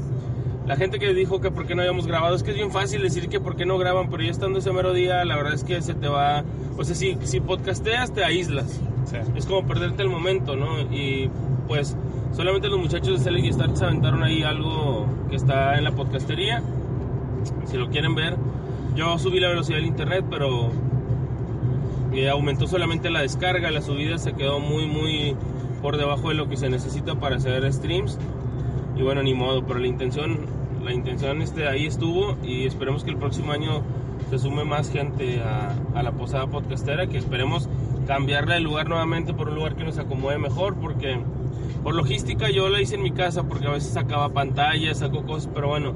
La 0.67 0.75
gente 0.75 0.99
que 0.99 1.15
dijo 1.15 1.41
que 1.41 1.49
por 1.49 1.65
qué 1.65 1.73
no 1.73 1.81
habíamos 1.81 2.05
grabado, 2.05 2.35
es 2.35 2.43
que 2.43 2.51
es 2.51 2.55
bien 2.57 2.69
fácil 2.69 3.01
decir 3.01 3.27
que 3.27 3.39
por 3.39 3.55
qué 3.55 3.65
no 3.65 3.79
graban, 3.79 4.11
pero 4.11 4.21
ya 4.21 4.29
estando 4.29 4.59
ese 4.59 4.71
mero 4.71 4.93
día, 4.93 5.25
la 5.25 5.35
verdad 5.35 5.55
es 5.55 5.63
que 5.63 5.81
se 5.81 5.95
te 5.95 6.07
va, 6.07 6.43
o 6.77 6.83
sea, 6.83 6.93
si, 6.93 7.17
si 7.23 7.39
podcasteas 7.39 8.13
te 8.13 8.23
aíslas, 8.23 8.79
Sí. 9.05 9.17
es 9.35 9.47
como 9.47 9.65
perderte 9.65 10.03
el 10.03 10.09
momento, 10.09 10.55
¿no? 10.55 10.79
Y 10.93 11.31
pues 11.67 11.97
solamente 12.31 12.69
los 12.69 12.79
muchachos 12.79 13.23
de 13.23 13.39
y 13.39 13.51
Start 13.51 13.75
se 13.75 13.85
aventaron 13.85 14.23
ahí 14.23 14.43
algo 14.43 15.05
que 15.29 15.35
está 15.35 15.77
en 15.77 15.83
la 15.83 15.91
podcastería, 15.91 16.61
si 17.65 17.77
lo 17.77 17.89
quieren 17.89 18.15
ver. 18.15 18.35
Yo 18.95 19.17
subí 19.17 19.39
la 19.39 19.49
velocidad 19.49 19.77
del 19.77 19.85
internet, 19.85 20.25
pero 20.29 20.71
eh, 22.13 22.29
aumentó 22.29 22.67
solamente 22.67 23.09
la 23.09 23.21
descarga, 23.21 23.71
la 23.71 23.81
subida 23.81 24.17
se 24.17 24.33
quedó 24.33 24.59
muy, 24.59 24.87
muy 24.87 25.35
por 25.81 25.97
debajo 25.97 26.29
de 26.29 26.35
lo 26.35 26.49
que 26.49 26.57
se 26.57 26.69
necesita 26.69 27.15
para 27.15 27.37
hacer 27.37 27.71
streams. 27.71 28.17
Y 28.97 29.01
bueno, 29.01 29.23
ni 29.23 29.33
modo, 29.33 29.65
pero 29.65 29.79
la 29.79 29.87
intención, 29.87 30.39
la 30.83 30.93
intención 30.93 31.41
este, 31.41 31.67
ahí 31.67 31.85
estuvo 31.85 32.37
y 32.43 32.65
esperemos 32.65 33.03
que 33.03 33.11
el 33.11 33.17
próximo 33.17 33.51
año 33.51 33.81
se 34.29 34.39
sume 34.39 34.65
más 34.65 34.91
gente 34.91 35.41
a, 35.41 35.73
a 35.97 36.03
la 36.03 36.11
posada 36.11 36.47
podcastera, 36.47 37.07
que 37.07 37.17
esperemos 37.17 37.69
cambiarle 38.05 38.57
el 38.57 38.63
lugar 38.63 38.89
nuevamente 38.89 39.33
por 39.33 39.49
un 39.49 39.55
lugar 39.55 39.75
que 39.75 39.83
nos 39.83 39.97
acomode 39.97 40.37
mejor, 40.37 40.75
porque 40.75 41.19
por 41.83 41.95
logística 41.95 42.49
yo 42.49 42.69
la 42.69 42.81
hice 42.81 42.95
en 42.95 43.03
mi 43.03 43.11
casa, 43.11 43.43
porque 43.43 43.67
a 43.67 43.71
veces 43.71 43.91
sacaba 43.91 44.29
pantallas, 44.29 44.99
saco 44.99 45.23
cosas, 45.23 45.49
pero 45.53 45.69
bueno, 45.69 45.93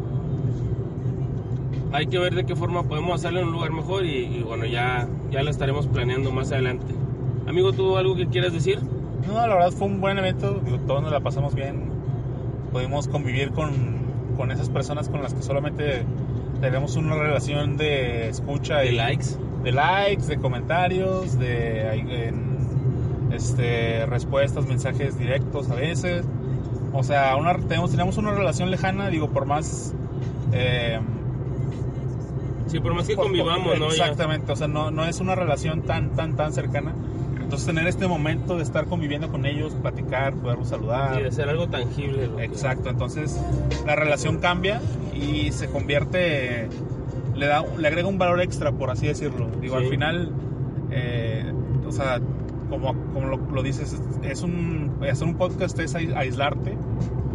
hay 1.91 2.07
que 2.07 2.18
ver 2.18 2.35
de 2.35 2.45
qué 2.45 2.56
forma 2.56 2.83
podemos 2.83 3.13
hacerlo 3.13 3.41
en 3.41 3.47
un 3.47 3.53
lugar 3.53 3.71
mejor 3.71 4.06
y, 4.06 4.25
y 4.25 4.44
bueno, 4.44 4.65
ya, 4.65 5.07
ya 5.31 5.44
la 5.44 5.51
estaremos 5.51 5.88
planeando 5.88 6.31
más 6.31 6.51
adelante. 6.51 6.94
Amigo, 7.47 7.74
¿tú 7.74 7.97
algo 7.97 8.15
que 8.15 8.27
quieras 8.27 8.53
decir? 8.53 8.80
No, 9.27 9.35
la 9.47 9.56
verdad 9.56 9.71
fue 9.71 9.88
un 9.88 10.01
buen 10.01 10.18
evento, 10.18 10.62
digo, 10.65 10.80
todos 10.80 11.01
nos 11.03 11.12
la 11.12 11.19
pasamos 11.19 11.56
bien, 11.56 11.89
pudimos 12.71 13.07
convivir 13.07 13.51
con, 13.51 13.71
con 14.35 14.51
esas 14.51 14.69
personas 14.69 15.09
con 15.09 15.21
las 15.21 15.33
que 15.33 15.41
solamente 15.41 16.03
tenemos 16.62 16.95
una 16.95 17.15
relación 17.15 17.77
de 17.77 18.30
escucha 18.30 18.80
¿De 18.80 18.91
y 18.91 18.95
likes? 18.95 19.38
de 19.63 19.71
likes, 19.71 20.27
de 20.27 20.38
comentarios, 20.38 21.38
de 21.39 21.94
en, 21.94 22.53
este, 23.33 24.06
respuestas, 24.06 24.66
mensajes 24.68 25.18
directos 25.18 25.69
a 25.69 25.75
veces. 25.75 26.25
O 26.94 27.04
sea, 27.04 27.35
una, 27.37 27.57
tenemos, 27.57 27.92
tenemos 27.92 28.18
una 28.18 28.31
relación 28.31 28.69
lejana, 28.71 29.09
digo, 29.09 29.30
por 29.30 29.45
más... 29.45 29.94
eh, 30.52 30.99
Sí, 32.68 32.80
por 32.80 32.94
más 32.95 33.07
que 33.07 33.16
por- 33.16 33.25
por- 33.25 33.31
convivamos, 33.31 33.78
¿no? 33.80 33.90
Ya. 33.90 34.04
Exactamente, 34.04 34.52
o 34.52 34.56
sea, 34.56 34.68
no, 34.68 34.90
no 34.90 35.06
es 35.06 35.19
una 35.19 35.35
relación 35.35 35.81
tan, 35.81 36.11
tan, 36.16 36.35
tan 36.35 36.54
cercana. 36.54 36.94
Entonces, 37.40 37.68
tener 37.68 37.85
este 37.87 38.07
momento 38.07 38.56
de 38.57 38.63
estar 38.63 38.85
conviviendo 38.85 39.30
con 39.30 39.45
ellos, 39.45 39.75
platicar, 39.75 40.33
poderlos 40.33 40.69
saludar. 40.69 41.18
Sí, 41.18 41.23
de 41.23 41.31
ser 41.31 41.49
algo 41.49 41.68
tangible. 41.68 42.28
lo 42.28 42.37
que- 42.37 42.45
Exacto, 42.45 42.90
entonces 42.90 43.40
la 43.85 43.95
relación 43.95 44.37
cambia 44.40 44.81
y 45.13 45.52
se 45.52 45.68
convierte, 45.69 46.68
le 47.35 47.45
da, 47.45 47.63
le 47.78 47.87
agrega 47.87 48.07
un 48.07 48.18
valor 48.18 48.42
extra, 48.42 48.71
por 48.71 48.90
así 48.90 49.06
decirlo. 49.07 49.47
Digo, 49.61 49.78
Sí. 49.78 49.83
al 49.83 49.90
final, 49.92 50.31
eh, 50.90 51.54
o 51.85 51.92
sea, 51.92 52.19
como, 52.80 52.94
como 53.13 53.27
lo, 53.27 53.37
lo 53.37 53.63
dices, 53.63 53.99
es- 54.23 54.42
un, 54.44 54.92
hacer 55.09 55.27
un 55.27 55.35
podcast 55.35 55.77
es 55.80 55.95
ais- 55.95 56.13
aislarte. 56.15 56.77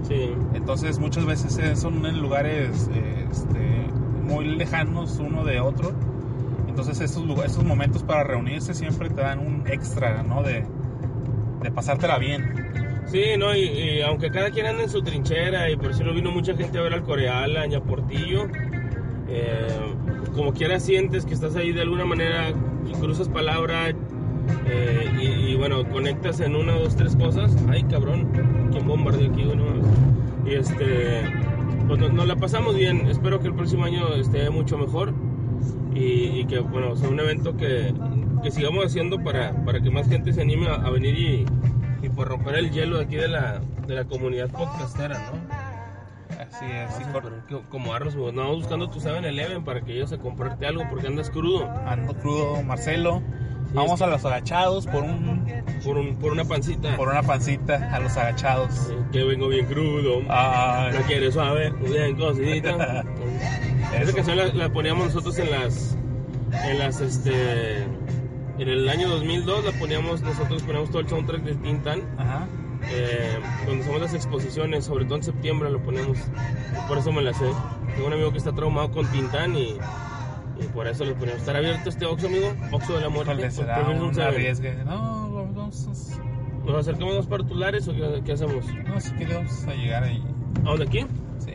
Sí, 0.02 0.30
Entonces 0.54 0.99
muchas 0.99 1.26
veces 1.26 1.78
son 1.78 2.04
en 2.07 2.21
lugares 2.21 2.88
este, 3.30 3.59
muy 4.23 4.45
lejanos 4.57 5.18
uno 5.18 5.45
de 5.45 5.61
otro. 5.61 5.92
Entonces 6.68 7.00
estos, 7.00 7.25
estos 7.45 7.64
momentos 7.64 8.04
para 8.04 8.23
reunirse 8.25 8.73
siempre 8.75 9.09
te 9.11 9.21
dan 9.23 9.40
un 9.40 9.64
extra, 9.66 10.23
¿no? 10.23 10.42
De, 10.42 10.64
de 11.62 11.71
pasártela 11.73 12.18
bien. 12.18 12.54
sí, 13.07 13.23
no, 13.38 13.54
y, 13.57 13.61
y 13.62 14.02
aunque 14.02 14.30
cada 14.30 14.50
quien 14.50 14.66
anda 14.66 14.85
en 14.85 14.88
su 14.88 15.02
trinchera 15.02 15.68
y 15.71 15.76
por 15.76 15.90
eso 15.90 16.04
no 16.04 16.14
vino 16.14 16.30
mucha 16.30 16.54
gente 16.57 16.78
a 16.78 16.83
ver 16.83 16.95
al 16.95 17.02
Coreal, 17.02 17.57
a 17.57 17.80
Portillo, 17.80 18.47
eh, 19.28 19.66
como 20.35 20.52
quiera 20.52 20.78
sientes 20.78 21.25
que 21.26 21.35
estás 21.35 21.57
ahí 21.57 21.73
de 21.73 21.83
alguna 21.83 22.04
manera, 22.04 22.50
y 22.87 22.92
cruzas 22.92 23.28
palabra 23.28 23.92
eh, 24.67 25.11
y, 25.21 25.52
y, 25.52 25.57
bueno, 25.57 25.88
conectas 25.88 26.40
en 26.40 26.55
una, 26.57 26.73
dos, 26.73 26.97
tres 26.97 27.17
cosas. 27.17 27.57
Ay, 27.69 27.83
cabrón, 27.85 28.28
¿quién 28.73 28.87
bombardeó 28.87 29.31
aquí? 29.31 29.45
Bueno, 29.45 29.64
y 30.45 30.55
este, 30.55 31.23
pues 31.87 31.99
nos, 32.00 32.12
nos 32.12 32.26
la 32.26 32.37
pasamos 32.37 32.76
bien. 32.76 33.07
Espero 33.09 33.40
que 33.40 33.49
el 33.49 33.55
próximo 33.55 33.85
año 33.85 34.14
esté 34.14 34.49
mucho 34.50 34.78
mejor 34.78 35.12
y, 35.95 36.40
y 36.40 36.45
que, 36.47 36.59
bueno, 36.61 36.97
sea 36.97 37.09
un 37.09 37.19
evento 37.21 37.57
que, 37.57 37.93
que 38.43 38.50
sigamos 38.50 38.85
haciendo 38.87 39.23
para, 39.23 39.52
para 39.64 39.81
que 39.81 39.90
más 39.90 40.09
gente 40.09 40.33
se 40.33 40.43
anime 40.43 40.69
a, 40.69 40.75
a 40.75 40.90
venir 40.90 41.19
y, 41.19 41.47
y 42.07 42.09
por 42.11 42.28
romper 42.28 42.55
el 42.57 42.71
hielo 42.71 43.00
aquí 43.00 43.17
de 43.17 43.28
la, 43.28 43.61
de 43.87 43.95
la 43.95 44.05
comunidad 44.05 44.50
podcastera, 44.50 45.19
¿no? 45.33 45.69
Así 46.38 46.64
es, 46.67 46.95
sí, 46.95 47.02
que- 47.49 47.61
como 47.69 47.93
arroz, 47.95 48.14
pues, 48.14 48.33
no 48.33 48.55
buscando 48.55 48.88
tu 48.88 49.00
7-Eleven 49.00 49.64
para 49.64 49.81
que 49.81 49.95
ellos 49.95 50.12
a 50.12 50.19
comprarte 50.19 50.67
algo 50.67 50.85
porque 50.88 51.07
andas 51.09 51.31
crudo 51.31 51.69
ando 51.87 52.14
crudo, 52.14 52.62
Marcelo. 52.62 53.23
Sí, 53.69 53.75
Vamos 53.75 53.95
es 53.95 54.03
a 54.03 54.07
los 54.07 54.25
agachados 54.25 54.87
por 54.87 55.03
un 55.05 55.47
por, 55.85 55.97
un, 55.99 56.17
por 56.17 56.33
una 56.33 56.45
pancita. 56.45 56.97
por 56.97 57.09
una 57.09 57.23
pancita 57.23 57.91
a 57.95 58.01
los 58.01 58.17
agachados. 58.17 58.89
Eh, 58.91 58.97
que 59.13 59.25
vengo 59.25 59.49
bien 59.49 59.67
crudo. 59.67 60.23
Ay, 60.29 60.95
No 60.99 61.03
quiere 61.07 61.31
suave, 61.31 61.71
bien 61.71 62.17
cosita. 62.17 63.05
Esa 64.01 64.13
canción 64.13 64.37
la, 64.37 64.47
la 64.47 64.69
poníamos 64.73 65.07
nosotros 65.07 65.39
en 65.39 65.51
las, 65.51 65.97
en 66.65 66.79
las, 66.79 67.01
este, 67.01 67.83
en 67.83 68.69
el 68.69 68.89
año 68.89 69.09
2002 69.09 69.65
la 69.67 69.73
poníamos, 69.73 70.21
nosotros 70.23 70.63
poníamos 70.63 70.91
todo 70.91 71.01
el 71.01 71.09
soundtrack 71.09 71.43
de 71.43 71.55
Tintan 71.57 72.03
Ajá. 72.19 72.47
eh, 72.91 73.39
cuando 73.65 73.83
hacemos 73.85 74.01
las 74.03 74.15
exposiciones, 74.15 74.85
sobre 74.87 75.05
todo 75.05 75.17
en 75.17 75.23
septiembre 75.25 75.71
lo 75.71 75.81
ponemos. 75.83 76.19
Por 76.89 76.99
eso 76.99 77.13
me 77.13 77.23
la 77.23 77.33
sé. 77.35 77.47
Tengo 77.95 78.09
un 78.09 78.13
amigo 78.15 78.33
que 78.33 78.39
está 78.39 78.53
traumado 78.53 78.91
con 78.91 79.07
Tintán 79.07 79.57
y, 79.57 79.79
y 80.59 80.65
por 80.69 80.87
eso 80.87 81.05
lo 81.05 81.15
ponemos. 81.15 81.41
¿Estará 81.41 81.59
abierto 81.59 81.88
este 81.88 82.05
Oxxo, 82.07 82.27
amigo? 82.27 82.53
Oxxo 82.73 82.95
de 82.95 83.00
la 83.00 83.09
muerte. 83.09 83.33
Híjole, 83.33 83.47
¿O 83.49 83.50
será 83.50 83.81
un 83.88 84.21
arriesgue. 84.21 84.75
No, 84.85 85.31
vamos, 85.33 85.55
vamos- 85.55 86.19
¿Nos 86.65 86.77
acercamos 86.81 87.15
a 87.15 87.17
los 87.19 87.27
partulares 87.27 87.88
o 87.88 87.93
qué, 87.95 88.23
qué 88.25 88.33
hacemos? 88.33 88.67
no, 88.87 89.00
si 89.00 89.12
queremos 89.15 89.65
a 89.65 89.73
llegar 89.75 90.05
ahí. 90.05 90.23
¿A 90.65 90.69
dónde 90.71 90.85
aquí? 90.85 91.07
Sí. 91.38 91.53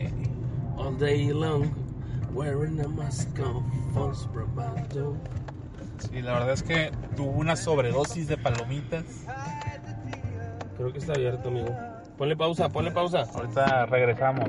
All 0.76 0.98
day 0.98 1.28
long, 1.28 1.66
wearing 2.34 2.80
a 2.80 2.88
mask 2.88 3.28
of 3.40 3.62
false 3.94 4.26
bravado. 4.34 5.14
Sí, 5.98 6.20
la 6.20 6.32
verdad 6.32 6.50
es 6.52 6.62
que 6.64 6.90
tuvo 7.16 7.30
una 7.30 7.54
sobredosis 7.54 8.26
de 8.26 8.36
palomitas. 8.36 9.04
Creo 10.76 10.92
que 10.92 10.98
está 10.98 11.12
abierto, 11.12 11.48
amigo. 11.48 11.68
Ponle 12.18 12.36
pausa, 12.36 12.68
ponle 12.68 12.90
pausa. 12.90 13.24
Ahorita 13.34 13.86
regresamos. 13.86 14.48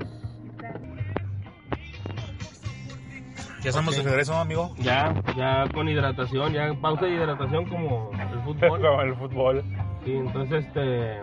¿Ya 3.65 3.69
estamos 3.71 3.97
Ok. 3.97 4.03
de 4.03 4.09
regreso, 4.09 4.35
amigo? 4.35 4.69
Ya, 4.79 5.13
ya 5.35 5.65
con 5.73 5.89
hidratación, 5.89 6.53
ya 6.53 6.71
pausa 6.79 7.05
de 7.05 7.15
hidratación 7.15 7.65
como 7.65 8.11
el 8.13 8.39
fútbol. 8.45 8.79
Como 8.81 9.01
el 9.01 9.15
fútbol. 9.15 9.63
Sí, 10.05 10.13
entonces, 10.15 10.65
este. 10.67 11.19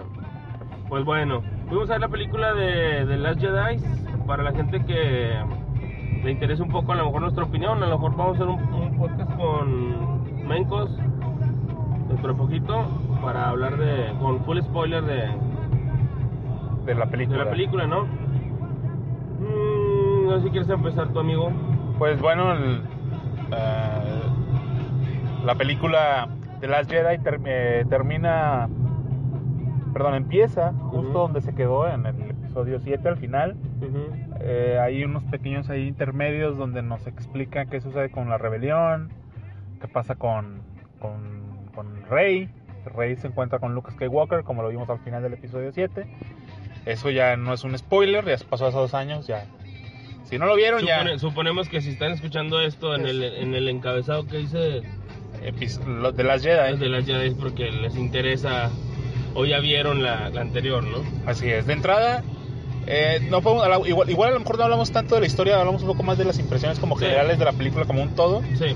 Pues 0.88 1.04
bueno, 1.04 1.42
fuimos 1.68 1.88
a 1.88 1.92
ver 1.92 2.00
la 2.02 2.08
película 2.08 2.52
de, 2.52 3.06
de 3.06 3.16
Last 3.16 3.40
Jedi. 3.40 3.78
Para 4.26 4.42
la 4.42 4.52
gente 4.52 4.84
que 4.84 5.32
le 6.24 6.30
interese 6.32 6.62
un 6.62 6.70
poco, 6.70 6.92
a 6.92 6.96
lo 6.96 7.06
mejor 7.06 7.22
nuestra 7.22 7.44
opinión, 7.44 7.82
a 7.82 7.86
lo 7.86 7.96
mejor 7.98 8.16
vamos 8.16 8.32
a 8.38 8.42
hacer 8.42 8.48
un, 8.48 8.60
un 8.74 8.96
podcast 8.98 9.34
con 9.36 10.46
Mencos 10.48 10.90
dentro 12.08 12.32
de 12.32 12.34
poquito 12.34 12.84
para 13.22 13.48
hablar 13.50 13.76
de. 13.78 14.12
con 14.20 14.44
full 14.44 14.58
spoiler 14.62 15.02
de, 15.04 15.28
De 16.86 16.94
la 16.94 17.04
de 17.06 17.10
película. 17.10 17.44
la 17.44 17.50
película, 17.50 17.86
¿no? 17.86 18.04
Mm, 19.38 20.26
no 20.26 20.36
sé 20.38 20.42
si 20.44 20.50
quieres 20.50 20.68
empezar 20.68 21.08
tu 21.12 21.20
amigo. 21.20 21.50
Pues 22.02 22.20
bueno, 22.20 22.50
el, 22.52 22.82
eh, 23.52 24.22
la 25.44 25.54
película 25.54 26.26
de 26.60 26.66
Last 26.66 26.90
Jedi 26.90 27.18
ter- 27.18 27.38
eh, 27.44 27.84
termina, 27.88 28.68
perdón, 29.92 30.16
empieza 30.16 30.72
justo 30.72 30.98
Ujú. 31.10 31.18
donde 31.18 31.42
se 31.42 31.54
quedó 31.54 31.86
en 31.88 32.04
el 32.06 32.30
episodio 32.30 32.80
7 32.80 33.08
al 33.08 33.18
final. 33.18 33.54
Ujú. 33.80 34.16
Eh, 34.40 34.80
hay 34.82 35.04
unos 35.04 35.22
pequeños 35.26 35.70
ahí 35.70 35.86
intermedios 35.86 36.56
donde 36.58 36.82
nos 36.82 37.06
explican 37.06 37.68
qué 37.70 37.80
sucede 37.80 38.10
con 38.10 38.28
la 38.28 38.36
rebelión, 38.36 39.10
qué 39.80 39.86
pasa 39.86 40.16
con, 40.16 40.60
con, 40.98 41.68
con 41.72 42.02
Rey. 42.10 42.48
Rey 42.96 43.14
se 43.14 43.28
encuentra 43.28 43.60
con 43.60 43.76
Luke 43.76 43.92
Skywalker, 43.92 44.42
como 44.42 44.62
lo 44.64 44.70
vimos 44.70 44.90
al 44.90 44.98
final 44.98 45.22
del 45.22 45.34
episodio 45.34 45.70
7. 45.70 46.04
Eso 46.84 47.10
ya 47.10 47.36
no 47.36 47.52
es 47.52 47.62
un 47.62 47.78
spoiler, 47.78 48.24
ya 48.24 48.34
pasó 48.50 48.66
hace 48.66 48.76
dos 48.76 48.92
años, 48.92 49.28
ya. 49.28 49.44
Si 50.32 50.38
no 50.38 50.46
lo 50.46 50.56
vieron, 50.56 50.80
Supone- 50.80 51.12
ya. 51.12 51.18
suponemos 51.18 51.68
que 51.68 51.82
si 51.82 51.90
están 51.90 52.12
escuchando 52.12 52.58
esto 52.62 52.94
en 52.94 53.06
el, 53.06 53.22
en 53.22 53.54
el 53.54 53.68
encabezado 53.68 54.26
que 54.26 54.38
dice 54.38 54.80
Epis- 55.44 55.84
lo 55.84 56.10
de 56.10 56.24
las 56.24 56.42
Jedi. 56.42 56.78
de 56.78 56.88
las 56.88 57.04
Jedi 57.04 57.28
es 57.28 57.34
porque 57.34 57.70
les 57.70 57.96
interesa 57.96 58.70
o 59.34 59.44
ya 59.44 59.58
vieron 59.60 60.02
la, 60.02 60.30
la 60.30 60.40
anterior, 60.40 60.84
¿no? 60.84 61.02
Así 61.26 61.50
es, 61.50 61.66
de 61.66 61.74
entrada, 61.74 62.22
eh, 62.86 63.20
no 63.28 63.42
podemos, 63.42 63.86
igual, 63.86 64.08
igual 64.08 64.30
a 64.30 64.32
lo 64.32 64.40
mejor 64.40 64.56
no 64.56 64.64
hablamos 64.64 64.90
tanto 64.90 65.16
de 65.16 65.20
la 65.20 65.26
historia, 65.26 65.58
hablamos 65.60 65.82
un 65.82 65.88
poco 65.88 66.02
más 66.02 66.16
de 66.16 66.24
las 66.24 66.38
impresiones 66.38 66.78
como 66.78 66.96
Sí. 66.98 67.04
generales 67.04 67.38
de 67.38 67.44
la 67.44 67.52
película 67.52 67.84
como 67.84 68.00
un 68.02 68.14
todo. 68.14 68.40
Sí, 68.58 68.74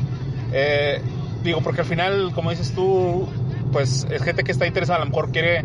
Eh, 0.53 1.01
digo, 1.43 1.63
porque 1.63 1.81
al 1.81 1.87
final, 1.87 2.33
como 2.35 2.51
dices 2.51 2.75
tú, 2.75 3.27
pues 3.73 4.07
es 4.11 4.23
gente 4.23 4.45
que 4.45 4.53
está 4.53 4.67
interesada, 4.67 4.99
a 5.01 5.05
lo 5.07 5.11
mejor 5.11 5.33
quiere 5.33 5.65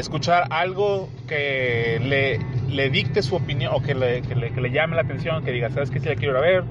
escuchar 0.00 0.44
algo 0.50 1.08
que 1.28 1.98
le, 2.02 2.38
le 2.74 2.90
dicte 2.90 3.22
su 3.22 3.36
opinión 3.36 3.72
o 3.74 3.82
que 3.82 3.94
le, 3.94 4.22
que 4.22 4.34
le, 4.34 4.50
que 4.52 4.60
le 4.60 4.70
llame 4.70 4.96
la 4.96 5.02
atención, 5.02 5.44
que 5.44 5.52
diga, 5.52 5.70
¿sabes 5.70 5.90
qué? 5.90 6.00
Si 6.00 6.08
la 6.08 6.16
quiero 6.16 6.32
ir 6.32 6.38
a 6.38 6.40
ver, 6.40 6.64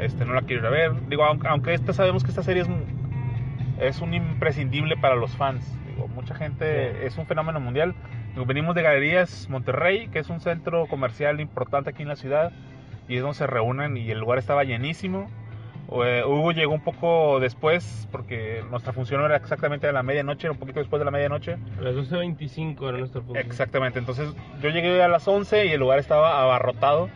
este, 0.00 0.24
no 0.24 0.34
la 0.34 0.42
quiero 0.42 0.62
ir 0.62 0.66
a 0.66 0.70
ver. 0.70 1.08
Digo, 1.08 1.24
aunque, 1.24 1.48
aunque 1.48 1.74
esta, 1.74 1.92
sabemos 1.92 2.22
que 2.24 2.30
esta 2.30 2.42
serie 2.42 2.62
es, 2.62 2.68
es 3.80 4.00
un 4.00 4.14
imprescindible 4.14 4.96
para 4.96 5.16
los 5.16 5.36
fans. 5.36 5.64
Digo, 5.88 6.08
mucha 6.08 6.34
gente, 6.34 6.92
Sí. 6.92 7.06
es 7.06 7.18
un 7.18 7.26
fenómeno 7.26 7.60
mundial. 7.60 7.94
Digo, 8.34 8.44
venimos 8.46 8.74
de 8.74 8.82
Galerías 8.82 9.48
Monterrey, 9.48 10.08
que 10.08 10.18
es 10.20 10.28
un 10.30 10.40
centro 10.40 10.86
comercial 10.86 11.40
importante 11.40 11.90
aquí 11.90 12.02
en 12.02 12.08
la 12.08 12.16
ciudad, 12.16 12.52
y 13.08 13.16
es 13.16 13.22
donde 13.22 13.36
se 13.36 13.46
reúnen 13.46 13.96
y 13.96 14.10
el 14.10 14.18
lugar 14.18 14.38
estaba 14.38 14.64
llenísimo. 14.64 15.30
Eh, 15.90 16.22
Hugo 16.24 16.52
llegó 16.52 16.74
un 16.74 16.82
poco 16.82 17.40
después 17.40 18.06
porque 18.12 18.62
nuestra 18.70 18.92
función 18.92 19.24
era 19.24 19.36
exactamente 19.36 19.86
a 19.88 19.92
la 19.92 20.02
medianoche, 20.02 20.50
un 20.50 20.58
poquito 20.58 20.80
después 20.80 21.00
de 21.00 21.04
la 21.06 21.10
medianoche. 21.10 21.52
a 21.78 21.80
las 21.82 21.94
12.25 21.94 22.88
era 22.88 22.98
nuestro 22.98 23.22
punto. 23.22 23.40
Exactamente, 23.40 23.98
entonces 23.98 24.28
yo 24.60 24.68
llegué 24.68 25.02
a 25.02 25.08
las 25.08 25.26
11 25.26 25.66
y 25.66 25.72
el 25.72 25.80
lugar 25.80 25.98
estaba 25.98 26.42
abarrotado. 26.42 27.08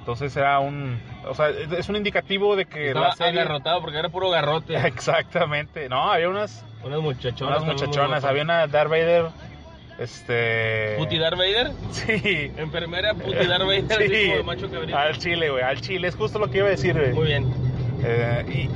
Entonces 0.00 0.34
era 0.36 0.58
un... 0.58 0.98
O 1.28 1.34
sea, 1.34 1.50
es 1.50 1.88
un 1.88 1.94
indicativo 1.96 2.56
de 2.56 2.64
que 2.64 2.88
Estaba 2.88 3.08
la 3.08 3.14
serie... 3.14 3.40
agarrotado 3.42 3.80
porque 3.82 3.98
era 3.98 4.08
puro 4.08 4.30
garrote. 4.30 4.74
Exactamente. 4.86 5.88
No, 5.88 6.10
había 6.10 6.28
unas, 6.28 6.64
Unas 6.82 7.00
muchachonas. 7.00 7.62
unas 7.62 7.74
muchachonas, 7.74 8.24
había 8.24 8.42
una 8.42 8.66
Darth 8.66 8.90
Vader, 8.90 9.26
este... 9.98 10.94
Puti 10.98 11.18
Darth 11.18 11.36
Vader. 11.36 11.72
Sí. 11.90 12.50
Enfermera 12.56 13.14
Puti 13.14 13.46
Darth 13.46 13.66
Vader. 13.66 13.84
Sí, 14.08 14.30
de 14.30 14.42
macho 14.42 14.70
cabrito. 14.70 14.96
al 14.98 15.18
chile, 15.18 15.50
güey, 15.50 15.62
al 15.62 15.80
chile, 15.80 16.08
es 16.08 16.16
justo 16.16 16.38
lo 16.38 16.50
que 16.50 16.58
iba 16.58 16.66
a 16.66 16.70
decir, 16.70 16.94
güey. 16.98 17.12
Muy 17.12 17.26
bien. 17.26 17.69
Eh, 18.02 18.68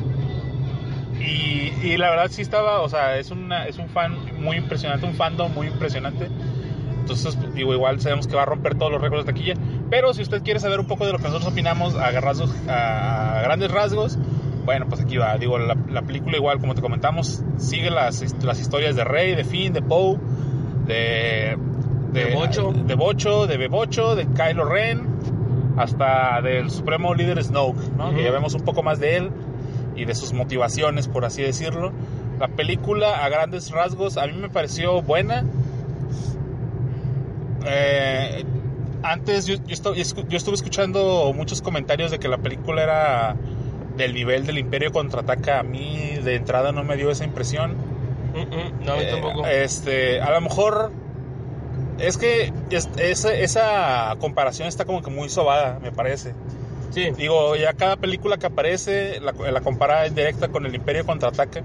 y, 1.19 1.23
y, 1.23 1.73
y 1.93 1.97
la 1.97 2.11
verdad 2.11 2.27
sí 2.31 2.43
estaba, 2.43 2.81
o 2.81 2.89
sea, 2.89 3.17
es, 3.19 3.31
una, 3.31 3.67
es 3.67 3.79
un 3.79 3.89
fan 3.89 4.17
muy 4.41 4.57
impresionante, 4.57 5.07
un 5.07 5.15
fandom 5.15 5.53
muy 5.53 5.69
impresionante. 5.69 6.29
Entonces, 7.01 7.37
digo, 7.55 7.75
igual 7.75 8.01
sabemos 8.01 8.27
que 8.27 8.35
va 8.35 8.43
a 8.43 8.47
romper 8.47 8.77
todos 8.77 8.91
los 8.93 9.01
récords 9.01 9.27
de 9.27 9.33
taquilla. 9.33 9.55
Pero 9.91 10.15
si 10.15 10.23
usted 10.23 10.43
quiere 10.43 10.59
saber 10.59 10.81
un 10.81 10.87
poco 10.87 11.05
de 11.07 11.13
lo 11.13 11.19
que 11.19 11.25
nosotros 11.25 11.53
opinamos 11.53 11.95
a, 11.97 12.11
rasgos- 12.13 12.55
a 12.69 13.43
grandes 13.43 13.71
rasgos, 13.71 14.19
bueno, 14.65 14.87
pues 14.89 15.03
aquí 15.03 15.19
va. 15.19 15.37
Digo, 15.37 15.59
la, 15.59 15.77
la 15.91 16.03
película 16.03 16.37
igual, 16.39 16.59
como 16.61 16.75
te 16.75 16.81
comentamos, 16.81 17.43
sigue 17.59 17.91
las, 17.91 18.43
las 18.43 18.59
historias 18.59 18.97
de 18.97 19.05
Rey, 19.05 19.35
de 19.35 19.45
Finn, 19.45 19.73
de 19.75 19.83
Poe, 19.83 20.19
de... 20.87 21.59
De 22.13 22.33
Bocho. 22.35 22.73
De 22.73 22.95
Bocho, 22.95 23.47
de 23.47 23.57
Bebocho, 23.59 24.15
de 24.15 24.27
Kylo 24.27 24.65
Ren, 24.65 25.14
hasta 25.77 26.41
del 26.43 26.71
supremo 26.71 27.15
líder 27.15 27.43
Snoke. 27.43 27.81
Que 28.15 28.23
ya 28.25 28.31
vemos 28.31 28.55
un 28.55 28.63
poco 28.63 28.83
más 28.83 28.99
de 29.01 29.17
él 29.17 29.31
y 29.97 30.05
de 30.05 30.15
sus 30.15 30.33
motivaciones, 30.33 31.09
por 31.09 31.25
así 31.25 31.43
decirlo. 31.43 31.93
La 32.39 32.49
película, 32.49 33.25
a 33.25 33.29
grandes 33.29 33.71
rasgos, 33.71 34.17
a 34.17 34.27
mí 34.27 34.33
me 34.33 34.49
pareció 34.49 35.03
buena. 35.03 35.45
Eh, 37.67 38.45
antes 39.03 39.47
yo, 39.47 39.57
yo 39.57 39.75
estu- 39.75 39.95
yo 40.29 40.37
estuve 40.37 40.55
escuchando 40.55 41.33
muchos 41.35 41.63
comentarios 41.63 42.11
de 42.11 42.19
que 42.19 42.29
la 42.29 42.39
película 42.39 42.83
era 42.83 43.37
del 43.97 44.15
nivel 44.15 44.47
del 44.47 44.59
Imperio 44.59 44.93
contraataca. 44.93 45.61
A 45.61 45.63
mí 45.63 46.19
de 46.23 46.37
entrada 46.37 46.73
no 46.73 46.85
me 46.85 46.97
dio 46.97 47.11
esa 47.11 47.25
impresión. 47.25 47.75
No, 48.85 48.97
mí 48.97 49.03
Eh, 49.03 49.09
tampoco. 49.13 49.47
este, 49.47 50.21
a 50.21 50.31
lo 50.33 50.41
mejor 50.41 50.91
es 51.99 52.17
que 52.17 52.53
es- 52.71 52.89
esa, 52.99 53.33
esa 53.35 54.15
comparación 54.19 54.69
está 54.69 54.85
como 54.85 55.03
que 55.03 55.11
muy 55.11 55.29
sobada, 55.29 55.79
me 55.83 55.93
parece. 55.93 56.33
sí. 56.91 57.11
Digo, 57.17 57.57
ya 57.57 57.73
cada 57.73 57.97
película 57.97 58.37
que 58.37 58.47
aparece 58.47 59.21
la, 59.21 59.33
la 59.51 59.61
compara 59.61 60.07
en 60.07 60.15
directa 60.15 60.49
con 60.49 60.65
el 60.67 60.75
Imperio 60.75 61.05
contraataca. 61.05 61.63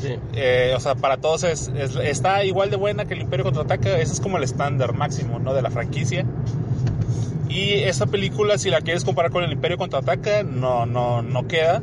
Sí. 0.00 0.18
Eh, 0.34 0.72
o 0.76 0.80
sea, 0.80 0.94
para 0.96 1.18
todos 1.18 1.44
es, 1.44 1.68
es- 1.76 1.94
está 1.96 2.44
igual 2.44 2.70
de 2.70 2.76
buena 2.76 3.04
que 3.04 3.14
el 3.14 3.20
Imperio 3.20 3.44
contraataca. 3.44 3.98
Ese 3.98 4.14
es 4.14 4.20
como 4.20 4.36
el 4.38 4.42
estándar 4.44 4.94
máximo, 4.94 5.38
¿no? 5.38 5.54
De 5.54 5.62
la 5.62 5.70
franquicia. 5.70 6.24
Y 7.48 7.74
esa 7.80 8.06
película, 8.06 8.56
si 8.58 8.70
la 8.70 8.80
quieres 8.80 9.04
comparar 9.04 9.30
con 9.30 9.44
el 9.44 9.52
Imperio 9.52 9.76
contraataca, 9.76 10.42
no, 10.42 10.86
no, 10.86 11.22
no 11.22 11.46
queda. 11.46 11.82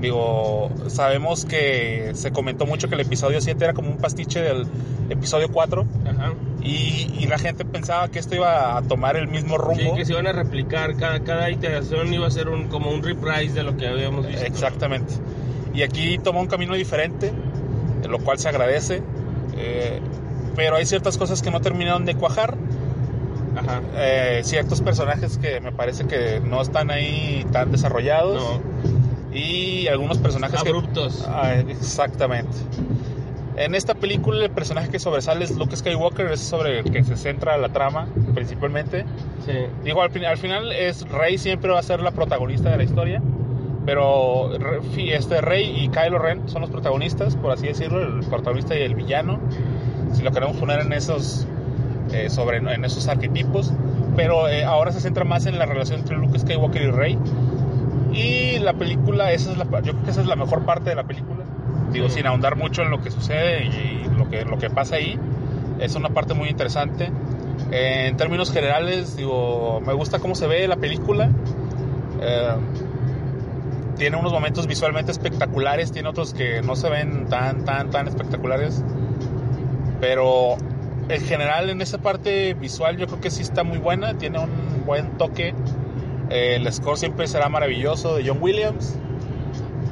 Digo, 0.00 0.70
sabemos 0.88 1.44
que 1.44 2.10
se 2.14 2.30
comentó 2.32 2.66
mucho 2.66 2.88
que 2.88 2.94
el 2.94 3.02
episodio 3.02 3.40
7 3.40 3.64
era 3.64 3.74
como 3.74 3.90
un 3.90 3.98
pastiche 3.98 4.40
del 4.40 4.66
episodio 5.10 5.48
4. 5.52 5.84
Ajá. 6.06 6.32
Y, 6.64 7.12
y 7.20 7.26
la 7.26 7.36
gente 7.38 7.64
pensaba 7.66 8.08
que 8.08 8.18
esto 8.18 8.34
iba 8.34 8.76
a 8.78 8.82
tomar 8.82 9.16
el 9.16 9.28
mismo 9.28 9.58
rumbo. 9.58 9.78
Sí, 9.80 9.90
que 9.96 10.04
se 10.06 10.12
iban 10.12 10.26
a 10.26 10.32
replicar. 10.32 10.96
Cada, 10.96 11.20
cada 11.20 11.50
iteración 11.50 12.12
iba 12.14 12.26
a 12.26 12.30
ser 12.30 12.48
un, 12.48 12.68
como 12.68 12.90
un 12.90 13.02
reprise 13.02 13.52
de 13.52 13.62
lo 13.62 13.76
que 13.76 13.86
habíamos 13.86 14.26
visto. 14.26 14.44
Exactamente. 14.46 15.12
Y 15.74 15.82
aquí 15.82 16.16
toma 16.18 16.40
un 16.40 16.46
camino 16.46 16.74
diferente, 16.74 17.32
lo 18.08 18.18
cual 18.18 18.38
se 18.38 18.48
agradece. 18.48 19.02
eh, 19.56 20.00
pero 20.56 20.76
hay 20.76 20.86
ciertas 20.86 21.18
cosas 21.18 21.42
que 21.42 21.50
no 21.50 21.60
terminaron 21.60 22.04
de 22.06 22.14
cuajar. 22.14 22.56
Ajá. 23.56 23.82
eh, 23.96 24.40
ciertos 24.42 24.80
personajes 24.80 25.38
que 25.38 25.60
me 25.60 25.70
parece 25.70 26.06
que 26.06 26.40
no 26.40 26.60
están 26.62 26.90
ahí 26.90 27.44
tan 27.52 27.70
desarrollados. 27.70 28.42
No. 28.42 29.36
Y 29.36 29.86
algunos 29.88 30.18
personajes 30.18 30.62
que- 30.62 30.68
Abruptos. 30.70 31.24
Ah, 31.28 31.54
exactamente. 31.68 32.56
En 33.56 33.74
esta 33.74 33.94
película 33.94 34.44
el 34.44 34.50
personaje 34.50 34.90
que 34.90 34.98
sobresale 34.98 35.44
es 35.44 35.56
Luke 35.56 35.76
Skywalker, 35.76 36.32
es 36.32 36.40
sobre 36.40 36.80
el 36.80 36.90
que 36.90 37.04
se 37.04 37.16
centra 37.16 37.56
la 37.56 37.68
trama 37.68 38.08
principalmente. 38.34 39.04
Sí. 39.46 39.52
Digo, 39.84 40.02
al, 40.02 40.24
al 40.24 40.38
final 40.38 40.72
es 40.72 41.08
Rey 41.08 41.38
siempre 41.38 41.70
va 41.70 41.78
a 41.78 41.82
ser 41.82 42.00
la 42.00 42.10
protagonista 42.10 42.70
de 42.70 42.78
la 42.78 42.82
historia, 42.84 43.22
pero 43.86 44.50
este 44.96 45.40
Rey 45.40 45.84
y 45.84 45.88
Kylo 45.88 46.18
Ren 46.18 46.48
son 46.48 46.62
los 46.62 46.70
protagonistas, 46.70 47.36
por 47.36 47.52
así 47.52 47.68
decirlo, 47.68 48.02
el 48.02 48.26
protagonista 48.26 48.76
y 48.76 48.82
el 48.82 48.94
villano. 48.94 49.38
Si 50.14 50.22
lo 50.22 50.32
queremos 50.32 50.56
poner 50.56 50.80
en 50.80 50.92
esos 50.92 51.46
eh, 52.12 52.30
sobre 52.30 52.58
en 52.58 52.84
esos 52.84 53.06
arquetipos, 53.08 53.72
pero 54.16 54.48
eh, 54.48 54.64
ahora 54.64 54.92
se 54.92 55.00
centra 55.00 55.24
más 55.24 55.46
en 55.46 55.58
la 55.58 55.66
relación 55.66 56.00
entre 56.00 56.16
Luke 56.16 56.38
Skywalker 56.38 56.82
y 56.82 56.90
Rey. 56.90 57.18
Y 58.12 58.58
la 58.60 58.74
película, 58.74 59.32
esa 59.32 59.52
es 59.52 59.58
la, 59.58 59.64
yo 59.82 59.92
creo 59.92 60.04
que 60.04 60.10
esa 60.10 60.20
es 60.20 60.26
la 60.26 60.36
mejor 60.36 60.64
parte 60.64 60.90
de 60.90 60.96
la 60.96 61.04
película. 61.04 61.44
Digo, 61.94 62.10
sin 62.10 62.26
ahondar 62.26 62.56
mucho 62.56 62.82
en 62.82 62.90
lo 62.90 63.00
que 63.00 63.10
sucede 63.10 63.64
y, 63.64 64.04
lo, 64.18 64.28
que, 64.28 64.44
lo 64.44 64.58
que 64.58 64.68
pasa 64.68 64.96
ahí. 64.96 65.18
Es 65.78 65.94
una 65.94 66.10
parte 66.10 66.34
muy 66.34 66.50
interesante. 66.50 67.10
Eh, 67.72 68.08
en 68.08 68.16
términos 68.16 68.52
generales, 68.52 69.16
digo, 69.16 69.80
me 69.80 69.94
gusta 69.94 70.18
cómo 70.18 70.34
se 70.34 70.46
ve 70.46 70.68
la 70.68 70.76
película. 70.76 71.30
tiene 73.96 74.16
unos 74.16 74.32
momentos 74.32 74.66
visualmente 74.66 75.12
espectaculares, 75.12 75.92
tiene 75.92 76.08
otros 76.08 76.34
que 76.34 76.60
no 76.62 76.76
se 76.76 76.90
ven 76.90 77.26
tan, 77.28 77.64
tan, 77.64 77.90
tan 77.90 78.08
espectaculares. 78.08 78.82
Pero 80.00 80.56
en 81.08 81.20
general 81.20 81.70
en 81.70 81.80
esa 81.80 81.98
parte 81.98 82.54
visual 82.54 82.96
yo 82.96 83.06
creo 83.06 83.20
que 83.20 83.30
sí 83.30 83.42
está 83.42 83.62
muy 83.62 83.78
buena, 83.78 84.14
tiene 84.18 84.38
un 84.38 84.84
buen 84.84 85.16
toque. 85.16 85.54
Eh, 86.30 86.56
el 86.56 86.72
score 86.72 86.98
siempre 86.98 87.26
será 87.26 87.48
maravilloso 87.48 88.16
de 88.16 88.26
John 88.26 88.38
Williams. 88.40 88.98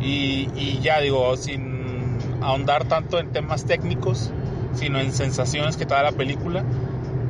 Y, 0.04 0.80
ya 0.80 1.00
digo, 1.00 1.36
sin 1.36 1.71
ahondar 2.42 2.84
tanto 2.84 3.18
en 3.18 3.28
temas 3.28 3.64
técnicos, 3.64 4.32
sino 4.74 5.00
en 5.00 5.12
sensaciones 5.12 5.76
que 5.76 5.86
te 5.86 5.94
da 5.94 6.02
la 6.02 6.12
película. 6.12 6.64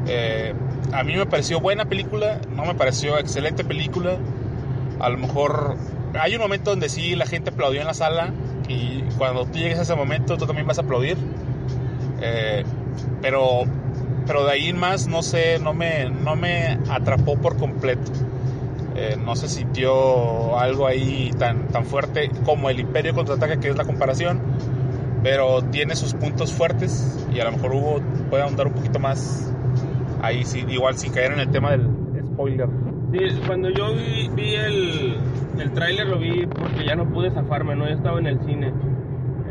Eh, 0.07 0.55
a 0.93 1.05
mí 1.05 1.17
me 1.17 1.27
pareció 1.27 1.61
buena 1.61 1.85
película, 1.85 2.41
no 2.55 2.65
me 2.65 2.75
pareció 2.75 3.19
excelente 3.19 3.65
película. 3.65 4.19
A 5.01 5.09
lo 5.09 5.19
mejor 5.19 5.77
hay 6.21 6.35
un 6.35 6.41
momento 6.41 6.71
donde 6.71 6.89
sí 6.89 7.17
la 7.17 7.27
gente 7.27 7.51
aplaudió 7.51 7.81
en 7.81 7.87
la 7.87 7.95
sala 7.95 8.33
y 8.69 9.03
cuando 9.19 9.47
tú 9.47 9.59
llegues 9.59 9.79
a 9.79 9.83
ese 9.83 9.95
momento 9.95 10.37
tú 10.37 10.47
también 10.47 10.67
vas 10.67 10.79
a 10.79 10.83
aplaudir. 10.83 11.17
Eh, 12.21 12.65
pero, 13.21 13.63
pero 14.27 14.45
de 14.45 14.53
ahí 14.53 14.69
en 14.69 14.79
más, 14.79 15.09
no 15.09 15.23
sé, 15.23 15.59
no 15.59 15.75
me, 15.75 16.09
no 16.11 16.37
me 16.37 16.79
atrapó 16.89 17.37
por 17.37 17.57
completo. 17.57 18.13
Eh, 18.95 19.17
no 19.23 19.35
se 19.37 19.49
sintió 19.49 20.59
algo 20.59 20.87
ahí 20.87 21.31
tan, 21.39 21.69
tan 21.69 21.87
fuerte 21.87 22.31
como 22.45 22.69
el 22.69 22.79
Imperio 22.79 23.15
contraataca, 23.15 23.59
que 23.59 23.71
es 23.71 23.77
la 23.77 23.85
comparación, 23.85 24.41
pero 25.23 25.63
tiene 25.71 25.95
sus 25.95 26.15
puntos 26.15 26.53
fuertes 26.53 27.27
y 27.33 27.41
a 27.41 27.45
lo 27.45 27.53
mejor 27.53 27.73
hubo, 27.75 28.01
puede 28.29 28.43
ahondar 28.43 28.67
un 28.67 28.75
poquito 28.75 28.99
más 28.99 29.55
ahí, 30.23 30.45
sí, 30.45 30.65
igual 30.69 30.95
sin 30.95 31.13
caer 31.13 31.33
en 31.33 31.41
el 31.41 31.51
tema 31.51 31.71
del 31.73 31.89
spoiler. 32.33 32.69
Sí, 33.13 33.19
cuando 33.47 33.69
yo 33.71 33.95
vi, 33.95 34.55
el, 34.55 35.17
el 35.59 35.73
tráiler 35.73 36.07
lo 36.07 36.19
vi 36.19 36.47
porque 36.47 36.87
ya 36.87 36.95
no 36.95 37.09
pude 37.11 37.31
zafarme, 37.31 37.77
¿no? 37.77 37.87
Ya 37.87 37.95
estaba 37.95 38.19
en 38.19 38.27
el 38.27 38.41
cine. 38.41 38.73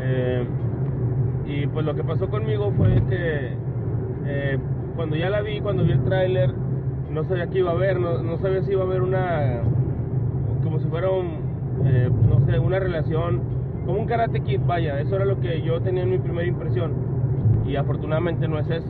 Eh, 0.00 0.46
y 1.46 1.66
pues 1.68 1.84
lo 1.84 1.94
que 1.94 2.02
pasó 2.02 2.28
conmigo 2.28 2.72
fue 2.76 3.02
que 3.08 3.56
eh, 4.26 4.58
cuando 4.96 5.16
ya 5.16 5.30
la 5.30 5.42
vi, 5.42 5.60
cuando 5.60 5.84
vi 5.84 5.92
el 5.92 6.02
tráiler, 6.04 6.52
no 7.10 7.24
sabía 7.24 7.46
qué 7.48 7.58
iba 7.58 7.70
a 7.70 7.74
ver, 7.74 8.00
no, 8.00 8.38
sabía 8.38 8.62
si 8.62 8.72
iba 8.72 8.82
a 8.82 8.86
haber 8.86 9.02
una, 9.02 9.62
como 10.64 10.80
si 10.80 10.88
fuera 10.88 11.10
un, 11.10 11.86
eh, 11.86 12.10
no 12.10 12.44
sé, 12.46 12.58
una 12.58 12.78
relación, 12.78 13.42
como 13.86 14.00
un 14.00 14.06
Karate 14.06 14.40
Kid, 14.40 14.60
vaya, 14.66 15.00
eso 15.00 15.16
era 15.16 15.24
lo 15.24 15.40
que 15.40 15.62
yo 15.62 15.80
tenía 15.80 16.02
en 16.02 16.10
mi 16.10 16.18
primera 16.18 16.46
impresión. 16.46 16.92
Y 17.66 17.76
afortunadamente 17.76 18.48
no 18.48 18.58
es 18.58 18.68
eso. 18.70 18.88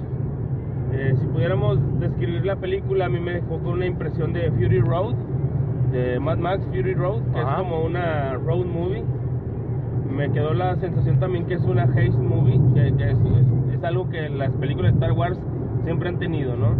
Eh, 0.92 1.14
si 1.20 1.26
pudiéramos 1.26 1.78
describir 2.00 2.44
la 2.44 2.56
película, 2.56 3.06
a 3.06 3.08
mí 3.08 3.20
me 3.20 3.34
dejó 3.34 3.58
con 3.58 3.74
una 3.74 3.86
impresión 3.86 4.32
de 4.32 4.50
Fury 4.50 4.80
Road, 4.80 5.14
de 5.92 6.20
Mad 6.20 6.38
Max 6.38 6.64
Fury 6.66 6.94
Road, 6.94 7.22
que 7.32 7.40
es 7.40 7.46
como 7.56 7.84
una 7.84 8.34
road 8.34 8.66
movie 8.66 9.04
me 10.12 10.30
quedó 10.30 10.52
la 10.52 10.76
sensación 10.76 11.18
también 11.18 11.46
que 11.46 11.54
es 11.54 11.62
una 11.62 11.84
haste 11.84 12.10
movie, 12.10 12.60
que, 12.74 13.10
es, 13.10 13.84
algo 13.84 14.08
que 14.10 14.28
las 14.28 14.52
películas 14.52 14.92
de 14.92 14.98
Star 14.98 15.12
Wars 15.12 15.38
siempre 15.84 16.08
han 16.08 16.18
tenido, 16.18 16.54
¿no? 16.54 16.76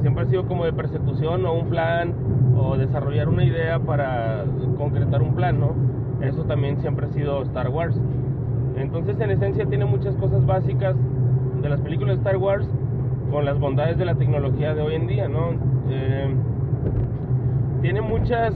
siempre 0.00 0.24
ha 0.24 0.26
sido 0.26 0.46
como 0.46 0.64
de 0.64 0.72
persecución 0.72 1.46
o 1.46 1.52
un 1.52 1.68
plan 1.68 2.14
o 2.56 2.76
desarrollar 2.76 3.28
una 3.28 3.44
idea 3.44 3.78
para 3.78 4.44
concretar 4.76 5.22
un 5.22 5.34
plan, 5.34 5.60
¿no? 5.60 5.74
Eso 6.20 6.44
también 6.44 6.78
siempre 6.78 7.06
ha 7.06 7.10
sido 7.10 7.42
Star 7.42 7.68
Wars. 7.68 7.96
Entonces, 8.76 9.20
en 9.20 9.30
esencia, 9.30 9.66
tiene 9.66 9.84
muchas 9.84 10.14
cosas 10.16 10.44
básicas 10.46 10.96
de 11.62 11.68
las 11.68 11.80
películas 11.80 12.16
de 12.16 12.22
Star 12.22 12.36
Wars 12.36 12.66
con 13.30 13.44
las 13.44 13.58
bondades 13.58 13.98
de 13.98 14.04
la 14.04 14.14
tecnología 14.14 14.74
de 14.74 14.82
hoy 14.82 14.94
en 14.94 15.06
día, 15.06 15.28
¿no? 15.28 15.50
Eh, 15.90 16.34
tiene 17.82 18.00
muchas, 18.00 18.54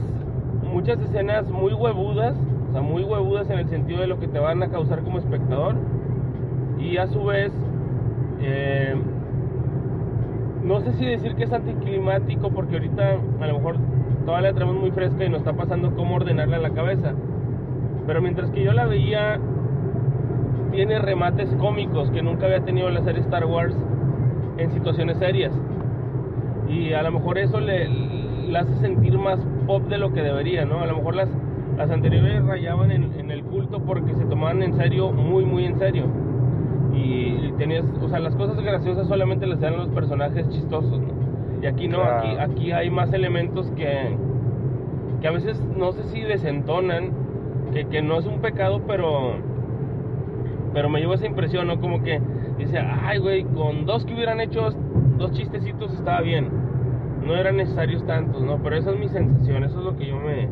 muchas 0.63 0.99
escenas 1.01 1.49
muy 1.49 1.73
huevudas 1.73 2.35
o 2.69 2.71
sea, 2.71 2.81
muy 2.81 3.03
huevudas 3.03 3.49
en 3.49 3.59
el 3.59 3.67
sentido 3.67 4.01
de 4.01 4.07
lo 4.07 4.19
que 4.19 4.27
te 4.27 4.37
van 4.37 4.61
a 4.61 4.69
causar 4.69 5.01
como 5.01 5.17
espectador. 5.17 5.75
Y 6.79 6.97
a 6.97 7.07
su 7.07 7.25
vez, 7.25 7.51
eh, 8.41 8.95
no 10.63 10.79
sé 10.81 10.93
si 10.93 11.05
decir 11.05 11.35
que 11.35 11.45
es 11.45 11.51
anticlimático, 11.51 12.51
porque 12.51 12.75
ahorita 12.75 13.17
a 13.39 13.47
lo 13.47 13.53
mejor 13.55 13.77
todavía 14.25 14.49
la 14.49 14.53
tenemos 14.53 14.75
muy 14.75 14.91
fresca 14.91 15.25
y 15.25 15.29
nos 15.29 15.39
está 15.39 15.53
pasando 15.53 15.95
cómo 15.95 16.15
ordenarla 16.15 16.57
en 16.57 16.63
la 16.63 16.69
cabeza. 16.69 17.13
Pero 18.09 18.23
mientras 18.23 18.49
que 18.49 18.63
yo 18.63 18.73
la 18.73 18.87
veía, 18.87 19.39
tiene 20.71 20.97
remates 20.97 21.47
cómicos 21.59 22.09
que 22.09 22.23
nunca 22.23 22.47
había 22.47 22.61
tenido 22.61 22.89
la 22.89 23.03
serie 23.03 23.21
Star 23.21 23.45
Wars 23.45 23.77
en 24.57 24.71
situaciones 24.71 25.19
serias. 25.19 25.53
Y 26.67 26.93
a 26.93 27.03
lo 27.03 27.11
mejor 27.11 27.37
eso 27.37 27.59
le, 27.59 27.87
le 27.87 28.57
hace 28.57 28.75
sentir 28.77 29.15
más 29.19 29.39
pop 29.67 29.83
de 29.89 29.99
lo 29.99 30.11
que 30.11 30.23
debería, 30.23 30.65
¿no? 30.65 30.79
A 30.79 30.87
lo 30.87 30.95
mejor 30.97 31.13
las 31.13 31.29
las 31.77 31.91
anteriores 31.91 32.43
rayaban 32.43 32.89
en, 32.89 33.29
el 33.29 33.43
culto 33.43 33.79
porque 33.85 34.15
se 34.15 34.25
tomaban 34.25 34.63
en 34.63 34.73
serio, 34.73 35.11
muy, 35.11 35.45
muy 35.45 35.65
en 35.65 35.77
serio. 35.77 36.05
Y, 36.95 37.53
tenías, 37.59 37.85
o 38.01 38.09
sea, 38.09 38.17
las 38.17 38.35
cosas 38.35 38.59
graciosas 38.59 39.07
solamente 39.07 39.45
las 39.45 39.59
dan 39.59 39.77
los 39.77 39.89
personajes 39.89 40.49
chistosos, 40.49 40.99
Y 41.61 41.67
aquí 41.67 41.87
no, 41.87 42.01
aquí, 42.01 42.29
aquí 42.39 42.71
hay 42.71 42.89
más 42.89 43.13
elementos 43.13 43.69
que, 43.77 44.17
que 45.21 45.27
a 45.27 45.31
veces 45.31 45.63
no 45.77 45.91
sé 45.91 46.01
si 46.05 46.21
desentonan, 46.21 47.18
que, 47.71 47.85
que 47.85 48.01
no 48.01 48.17
es 48.17 48.25
un 48.25 48.41
pecado, 48.41 48.81
pero, 48.87 49.33
pero 50.73 50.89
me 50.89 50.99
llevo 50.99 51.13
esa 51.13 51.25
impresión, 51.25 51.67
¿no? 51.67 51.79
Como 51.79 52.03
que 52.03 52.21
dice, 52.57 52.79
ay, 52.79 53.19
güey, 53.19 53.43
con 53.43 53.85
dos 53.85 54.05
que 54.05 54.13
hubieran 54.13 54.41
hecho 54.41 54.69
dos 55.17 55.31
chistecitos 55.33 55.93
estaba 55.93 56.21
bien. 56.21 56.49
No 57.25 57.35
eran 57.35 57.57
necesarios 57.57 58.05
tantos, 58.05 58.41
¿no? 58.41 58.57
Pero 58.63 58.77
esa 58.77 58.91
es 58.91 58.99
mi 58.99 59.09
sensación, 59.09 59.63
eso 59.63 59.79
es 59.79 59.85
lo 59.85 59.97
que 59.97 60.07
yo 60.07 60.17
me, 60.17 60.47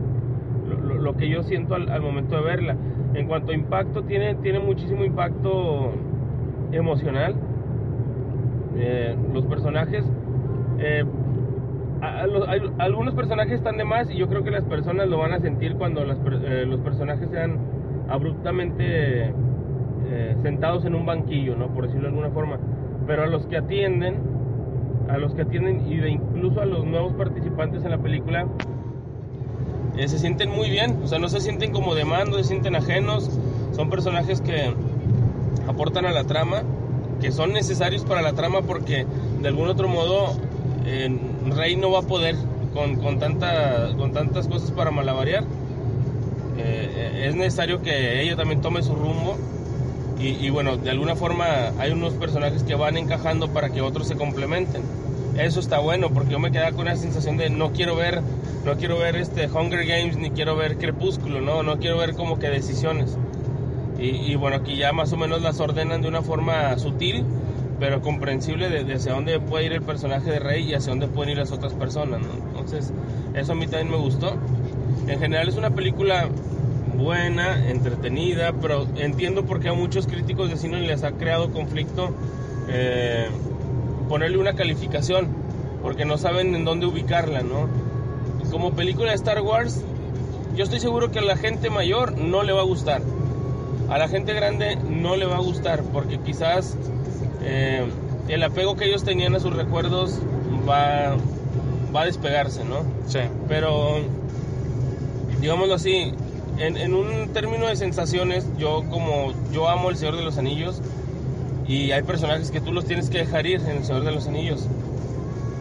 lo, 0.99 1.15
que 1.15 1.29
yo 1.29 1.43
siento 1.43 1.75
al, 1.75 2.01
momento 2.01 2.35
de 2.35 2.41
verla. 2.43 2.75
En 3.13 3.27
cuanto 3.27 3.51
a 3.51 3.55
impacto, 3.55 4.03
tiene, 4.03 4.35
tiene 4.35 4.59
muchísimo 4.59 5.03
impacto 5.03 5.91
emocional. 6.71 7.35
Eh, 8.75 9.15
los 9.33 9.45
personajes, 9.45 10.05
eh, 10.77 11.03
algunos 12.01 13.13
personajes 13.15 13.53
están 13.53 13.77
de 13.77 13.85
más 13.85 14.09
y 14.09 14.17
yo 14.17 14.27
creo 14.27 14.43
que 14.43 14.51
las 14.51 14.63
personas 14.65 15.07
lo 15.07 15.17
van 15.17 15.33
a 15.33 15.39
sentir 15.39 15.75
cuando 15.75 16.01
eh, 16.03 16.65
los 16.65 16.79
personajes 16.81 17.29
sean 17.29 17.57
abruptamente 18.09 19.33
sentados 20.41 20.85
en 20.85 20.95
un 20.95 21.05
banquillo, 21.05 21.57
¿no? 21.57 21.67
por 21.67 21.85
decirlo 21.85 22.03
de 22.03 22.09
alguna 22.09 22.29
forma. 22.29 22.57
Pero 23.05 23.23
a 23.23 23.27
los 23.27 23.45
que 23.47 23.57
atienden, 23.57 24.15
a 25.09 25.17
los 25.17 25.33
que 25.33 25.41
atienden 25.41 25.91
y 25.91 25.97
de 25.97 26.11
incluso 26.11 26.61
a 26.61 26.65
los 26.65 26.85
nuevos 26.85 27.13
participantes 27.13 27.83
en 27.83 27.91
la 27.91 27.97
película, 27.97 28.45
eh, 29.97 30.07
se 30.07 30.19
sienten 30.19 30.51
muy 30.51 30.69
bien, 30.69 30.99
o 31.03 31.07
sea, 31.07 31.17
no 31.17 31.27
se 31.27 31.39
sienten 31.39 31.71
como 31.71 31.95
de 31.95 32.05
mando, 32.05 32.37
se 32.37 32.43
sienten 32.43 32.75
ajenos, 32.75 33.31
son 33.71 33.89
personajes 33.89 34.41
que 34.41 34.73
aportan 35.67 36.05
a 36.05 36.11
la 36.11 36.23
trama, 36.23 36.61
que 37.19 37.31
son 37.31 37.53
necesarios 37.53 38.05
para 38.05 38.21
la 38.21 38.33
trama 38.33 38.61
porque 38.61 39.05
de 39.41 39.47
algún 39.47 39.67
otro 39.69 39.87
modo 39.87 40.35
Rey 41.51 41.75
no 41.75 41.91
va 41.91 41.99
a 41.99 42.03
poder 42.03 42.35
con, 42.73 42.95
con, 42.97 43.19
tanta, 43.19 43.89
con 43.97 44.11
tantas 44.13 44.47
cosas 44.47 44.71
para 44.71 44.91
malabarear. 44.91 45.43
Eh, 46.57 47.25
es 47.27 47.35
necesario 47.35 47.81
que 47.81 48.21
ella 48.21 48.35
también 48.35 48.61
tome 48.61 48.81
su 48.81 48.95
rumbo 48.95 49.37
y, 50.19 50.29
y, 50.29 50.49
bueno, 50.49 50.77
de 50.77 50.89
alguna 50.89 51.15
forma 51.15 51.71
hay 51.77 51.91
unos 51.91 52.13
personajes 52.13 52.63
que 52.63 52.75
van 52.75 52.97
encajando 52.97 53.49
para 53.49 53.69
que 53.69 53.81
otros 53.81 54.07
se 54.07 54.15
complementen. 54.15 54.81
Eso 55.37 55.59
está 55.59 55.79
bueno 55.79 56.09
porque 56.09 56.31
yo 56.31 56.39
me 56.39 56.51
quedaba 56.51 56.71
con 56.71 56.81
una 56.81 56.95
sensación 56.95 57.37
de 57.37 57.51
no 57.51 57.71
quiero 57.71 57.95
ver 57.95 58.21
no 58.67 58.75
quiero 58.75 58.97
ver 58.97 59.15
este 59.15 59.47
Hunger 59.47 59.85
Games 59.85 60.17
ni 60.17 60.29
quiero 60.29 60.57
ver 60.57 60.77
Crepúsculo, 60.77 61.39
no, 61.39 61.63
no 61.63 61.79
quiero 61.79 61.97
ver 61.97 62.15
como 62.15 62.37
que 62.37 62.49
decisiones. 62.49 63.17
Y, 63.97 64.35
bueno, 64.35 64.57
aquí 64.57 64.75
ya 64.75 64.91
más 64.91 65.11
o 65.13 65.17
menos 65.17 65.41
las 65.41 65.59
ordenan 65.59 66.01
de 66.01 66.07
una 66.07 66.21
forma 66.21 66.77
sutil, 66.77 67.23
pero 67.79 68.01
comprensible 68.01 68.69
de, 68.69 68.93
hacia 68.93 69.13
dónde 69.13 69.39
puede 69.39 69.65
ir 69.65 69.73
el 69.73 69.81
personaje 69.81 70.31
de 70.31 70.39
Rey 70.39 70.69
y 70.69 70.73
hacia 70.73 70.91
dónde 70.91 71.07
pueden 71.07 71.31
ir 71.31 71.37
las 71.37 71.51
otras 71.51 71.73
personas. 71.73 72.21
Entonces, 72.47 72.91
eso 73.33 73.51
a 73.51 73.55
mí 73.55 73.67
también 73.67 73.91
me 73.91 73.97
gustó. 73.97 74.35
En 75.07 75.19
general 75.19 75.47
es 75.47 75.55
una 75.55 75.71
película 75.71 76.27
buena, 76.95 77.69
entretenida, 77.69 78.53
pero 78.53 78.87
entiendo 78.97 79.45
por 79.45 79.59
qué 79.59 79.69
a 79.69 79.73
muchos 79.73 80.07
críticos 80.07 80.49
de 80.49 80.57
cine 80.57 80.81
les 80.81 81.03
ha 81.03 81.11
creado 81.11 81.51
conflicto 81.51 82.11
eh, 82.69 83.27
ponerle 84.09 84.37
una 84.37 84.53
calificación, 84.53 85.27
porque 85.81 86.05
no 86.05 86.17
saben 86.17 86.55
en 86.55 86.65
dónde 86.65 86.87
ubicarla, 86.87 87.41
¿no? 87.41 87.67
como 88.49 88.73
película 88.73 89.09
de 89.09 89.15
Star 89.15 89.41
Wars, 89.41 89.83
yo 90.55 90.63
estoy 90.63 90.79
seguro 90.79 91.11
que 91.11 91.19
a 91.19 91.21
la 91.21 91.37
gente 91.37 91.69
mayor 91.69 92.17
no 92.17 92.43
le 92.43 92.53
va 92.53 92.61
a 92.61 92.65
gustar. 92.65 93.01
A 93.89 93.97
la 93.97 94.07
gente 94.07 94.33
grande 94.33 94.77
no 94.77 95.15
le 95.15 95.25
va 95.25 95.35
a 95.35 95.41
gustar 95.41 95.83
porque 95.93 96.17
quizás 96.19 96.77
eh, 97.49 97.85
el 98.27 98.43
apego 98.43 98.75
que 98.75 98.85
ellos 98.85 99.03
tenían 99.03 99.33
a 99.35 99.39
sus 99.39 99.55
recuerdos 99.55 100.19
va, 100.67 101.15
va 101.95 102.01
a 102.01 102.05
despegarse, 102.05 102.63
¿no? 102.65 102.83
Sí. 103.07 103.19
Pero, 103.47 103.99
digámoslo 105.39 105.75
así, 105.75 106.13
en, 106.57 106.75
en 106.75 106.93
un 106.93 107.29
término 107.29 107.67
de 107.67 107.75
sensaciones, 107.77 108.45
yo 108.57 108.83
como 108.89 109.31
yo 109.53 109.69
amo 109.69 109.89
El 109.89 109.95
Señor 109.95 110.17
de 110.17 110.23
los 110.23 110.37
Anillos 110.37 110.81
y 111.67 111.91
hay 111.91 112.03
personajes 112.03 112.51
que 112.51 112.59
tú 112.59 112.73
los 112.73 112.85
tienes 112.85 113.09
que 113.09 113.19
dejar 113.19 113.45
ir 113.45 113.61
en 113.61 113.77
El 113.77 113.85
Señor 113.85 114.03
de 114.03 114.11
los 114.11 114.27
Anillos. 114.27 114.67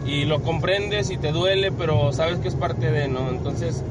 Y 0.05 0.25
lo 0.25 0.41
comprendes 0.41 1.09
y 1.09 1.17
te 1.17 1.31
duele, 1.31 1.71
pero 1.71 2.11
sabes 2.13 2.39
que 2.39 2.47
es 2.47 2.55
parte 2.55 2.91
de, 2.91 3.07
¿no? 3.07 3.29
Entonces, 3.29 3.83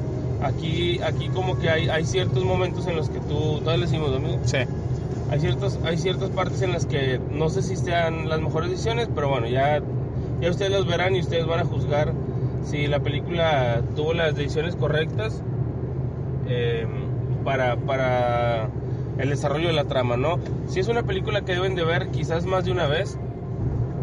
aquí, 0.42 1.00
aquí 1.02 1.28
como 1.28 1.58
que 1.58 1.68
hay, 1.70 1.88
hay 1.88 2.04
ciertos 2.04 2.44
momentos 2.44 2.86
en 2.86 2.96
los 2.96 3.08
que 3.10 3.20
tú, 3.20 3.60
todos 3.62 3.78
le 3.78 3.86
decimos, 3.86 4.14
amigo, 4.14 4.38
Sí. 4.44 4.58
Hay, 5.30 5.40
ciertos, 5.40 5.78
hay 5.84 5.96
ciertas 5.96 6.30
partes 6.30 6.62
en 6.62 6.72
las 6.72 6.86
que 6.86 7.20
no 7.30 7.48
sé 7.48 7.62
si 7.62 7.76
sean 7.76 8.28
las 8.28 8.40
mejores 8.40 8.70
decisiones, 8.70 9.08
pero 9.14 9.28
bueno, 9.28 9.48
ya, 9.48 9.80
ya 10.40 10.50
ustedes 10.50 10.70
las 10.70 10.86
verán 10.86 11.14
y 11.16 11.20
ustedes 11.20 11.46
van 11.46 11.60
a 11.60 11.64
juzgar 11.64 12.12
si 12.62 12.86
la 12.86 13.00
película 13.00 13.82
tuvo 13.94 14.12
las 14.12 14.34
decisiones 14.34 14.76
correctas 14.76 15.42
eh, 16.48 16.86
para, 17.44 17.76
para 17.76 18.68
el 19.18 19.28
desarrollo 19.30 19.68
de 19.68 19.72
la 19.72 19.84
trama, 19.84 20.16
¿no? 20.16 20.38
Si 20.66 20.80
es 20.80 20.88
una 20.88 21.04
película 21.04 21.42
que 21.42 21.52
deben 21.52 21.74
de 21.74 21.84
ver 21.84 22.08
quizás 22.10 22.44
más 22.44 22.64
de 22.64 22.72
una 22.72 22.86
vez, 22.86 23.18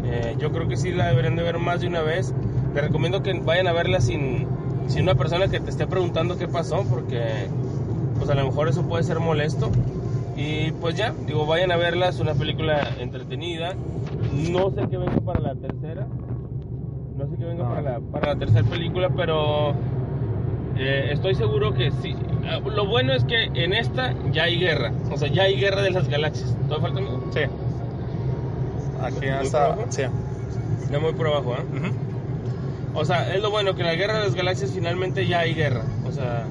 eh, 0.04 0.36
yo 0.38 0.50
creo 0.50 0.68
que 0.68 0.76
sí 0.76 0.92
la 0.92 1.08
deberían 1.08 1.36
de 1.36 1.42
ver 1.42 1.58
más 1.58 1.80
de 1.80 1.88
una 1.88 2.02
vez. 2.02 2.34
Les 2.74 2.84
recomiendo 2.84 3.22
que 3.22 3.32
vayan 3.34 3.66
a 3.66 3.72
verla 3.72 4.00
sin, 4.00 4.46
sin 4.88 5.02
una 5.02 5.14
persona 5.14 5.48
que 5.48 5.60
te 5.60 5.70
esté 5.70 5.86
preguntando 5.86 6.36
qué 6.36 6.48
pasó, 6.48 6.84
porque 6.88 7.48
pues 8.18 8.30
a 8.30 8.34
lo 8.34 8.44
mejor 8.44 8.68
eso 8.68 8.82
puede 8.82 9.02
ser 9.02 9.20
molesto. 9.20 9.70
Y 10.36 10.72
pues 10.72 10.96
ya, 10.96 11.14
digo, 11.26 11.46
vayan 11.46 11.70
a 11.72 11.76
verla, 11.76 12.08
es 12.08 12.18
una 12.20 12.34
película 12.34 12.88
entretenida. 12.98 13.74
No 14.50 14.70
sé 14.70 14.88
qué 14.90 14.96
venga 14.96 15.20
para 15.24 15.40
la 15.40 15.54
tercera. 15.54 16.06
No 17.16 17.26
sé 17.28 17.36
qué 17.38 17.44
venga 17.44 17.62
No. 17.64 17.68
para, 17.70 17.82
la, 17.82 18.00
para 18.00 18.32
la 18.34 18.38
tercera 18.38 18.64
película, 18.68 19.10
pero 19.16 19.74
eh, 20.76 21.10
estoy 21.12 21.34
seguro 21.36 21.72
que 21.74 21.92
sí. 22.02 22.16
Ah, 22.46 22.58
Lo 22.58 22.86
bueno 22.88 23.12
es 23.12 23.24
que 23.24 23.44
en 23.54 23.72
esta 23.72 24.12
ya 24.32 24.44
hay 24.44 24.58
guerra. 24.58 24.92
O 25.12 25.16
sea, 25.16 25.28
ya 25.28 25.44
hay 25.44 25.56
guerra 25.56 25.82
de 25.82 25.90
las 25.92 26.08
galaxias. 26.08 26.56
¿Todo 26.68 26.80
falta 26.80 26.98
amigo? 26.98 27.24
Sí. 27.32 27.40
Aquí 29.02 29.18
¿Muy 29.20 29.28
hasta. 29.28 29.76
Sí. 29.90 30.02
Ya 30.90 30.98
muy 30.98 31.12
por 31.12 31.28
abajo, 31.28 31.54
¿eh? 31.54 31.92
O 32.96 33.04
sea, 33.04 33.34
es 33.34 33.40
lo 33.42 33.50
bueno, 33.50 33.74
que 33.74 33.82
en 33.82 33.86
la 33.88 33.94
guerra 33.94 34.18
de 34.18 34.24
las 34.24 34.34
galaxias 34.34 34.72
finalmente 34.72 35.26
ya 35.26 35.40
hay 35.40 35.54
guerra. 35.54 35.82
O 36.08 36.12
sea, 36.12 36.44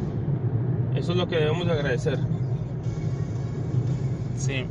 eso 0.95 1.11
es 1.11 1.17
lo 1.17 1.27
que 1.27 1.37
debemos 1.37 1.65
de 1.65 1.73
agradecer. 1.73 2.17
Sí. 4.45 4.65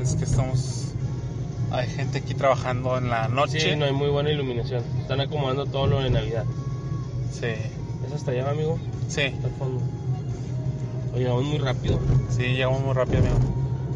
Es 0.00 0.14
que 0.14 0.24
estamos. 0.24 0.84
Hay 1.70 1.86
gente 1.88 2.18
aquí 2.18 2.34
trabajando 2.34 2.96
en 2.96 3.10
la 3.10 3.28
noche. 3.28 3.60
Sí, 3.60 3.76
no 3.76 3.84
hay 3.84 3.92
muy 3.92 4.08
buena 4.08 4.30
iluminación. 4.30 4.82
Están 5.00 5.20
acomodando 5.20 5.66
todo 5.66 5.86
lo 5.86 6.00
de 6.02 6.10
Navidad. 6.10 6.44
Sí. 7.32 7.46
¿Es 8.06 8.12
hasta 8.14 8.30
allá, 8.30 8.50
amigo? 8.50 8.78
Sí. 9.08 9.22
El 9.22 9.50
fondo. 9.58 9.80
Oye, 11.14 11.26
vamos 11.26 11.44
muy 11.44 11.58
rápido. 11.58 11.98
Sí, 12.30 12.42
llegamos 12.42 12.80
muy 12.82 12.94
rápido, 12.94 13.18
amigo. 13.18 13.36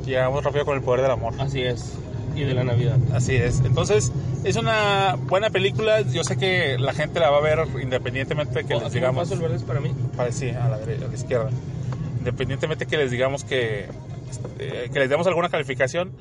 Llegamos 0.04 0.44
rápido 0.44 0.64
con 0.64 0.76
el 0.76 0.82
poder 0.82 1.02
del 1.02 1.10
amor. 1.12 1.34
Así 1.38 1.62
es. 1.62 1.92
Y 2.34 2.40
de 2.42 2.54
la 2.54 2.64
Navidad. 2.64 2.96
Así 3.14 3.36
es. 3.36 3.60
Entonces, 3.60 4.10
es 4.44 4.56
una 4.56 5.16
buena 5.28 5.50
película. 5.50 6.00
Yo 6.02 6.24
sé 6.24 6.36
que 6.36 6.76
la 6.78 6.92
gente 6.92 7.20
la 7.20 7.30
va 7.30 7.38
a 7.38 7.40
ver 7.40 7.60
independientemente 7.82 8.54
de 8.60 8.64
que 8.64 8.74
Oh, 8.74 8.80
les 8.80 8.92
digamos. 8.92 9.22
paso 9.24 9.34
el 9.34 9.40
verde 9.40 9.56
es 9.56 9.62
para 9.62 9.80
mí. 9.80 9.90
Para- 10.16 10.32
sí, 10.32 10.50
a 10.50 10.68
la, 10.68 10.78
derecha, 10.78 11.04
a 11.04 11.08
la 11.08 11.14
izquierda. 11.14 11.50
Independientemente 12.22 12.86
que 12.86 12.96
les 12.96 13.10
digamos 13.10 13.42
que, 13.42 13.86
este, 14.30 14.90
que 14.90 14.98
les 15.00 15.08
demos 15.10 15.26
alguna 15.26 15.48
calificación. 15.48 16.12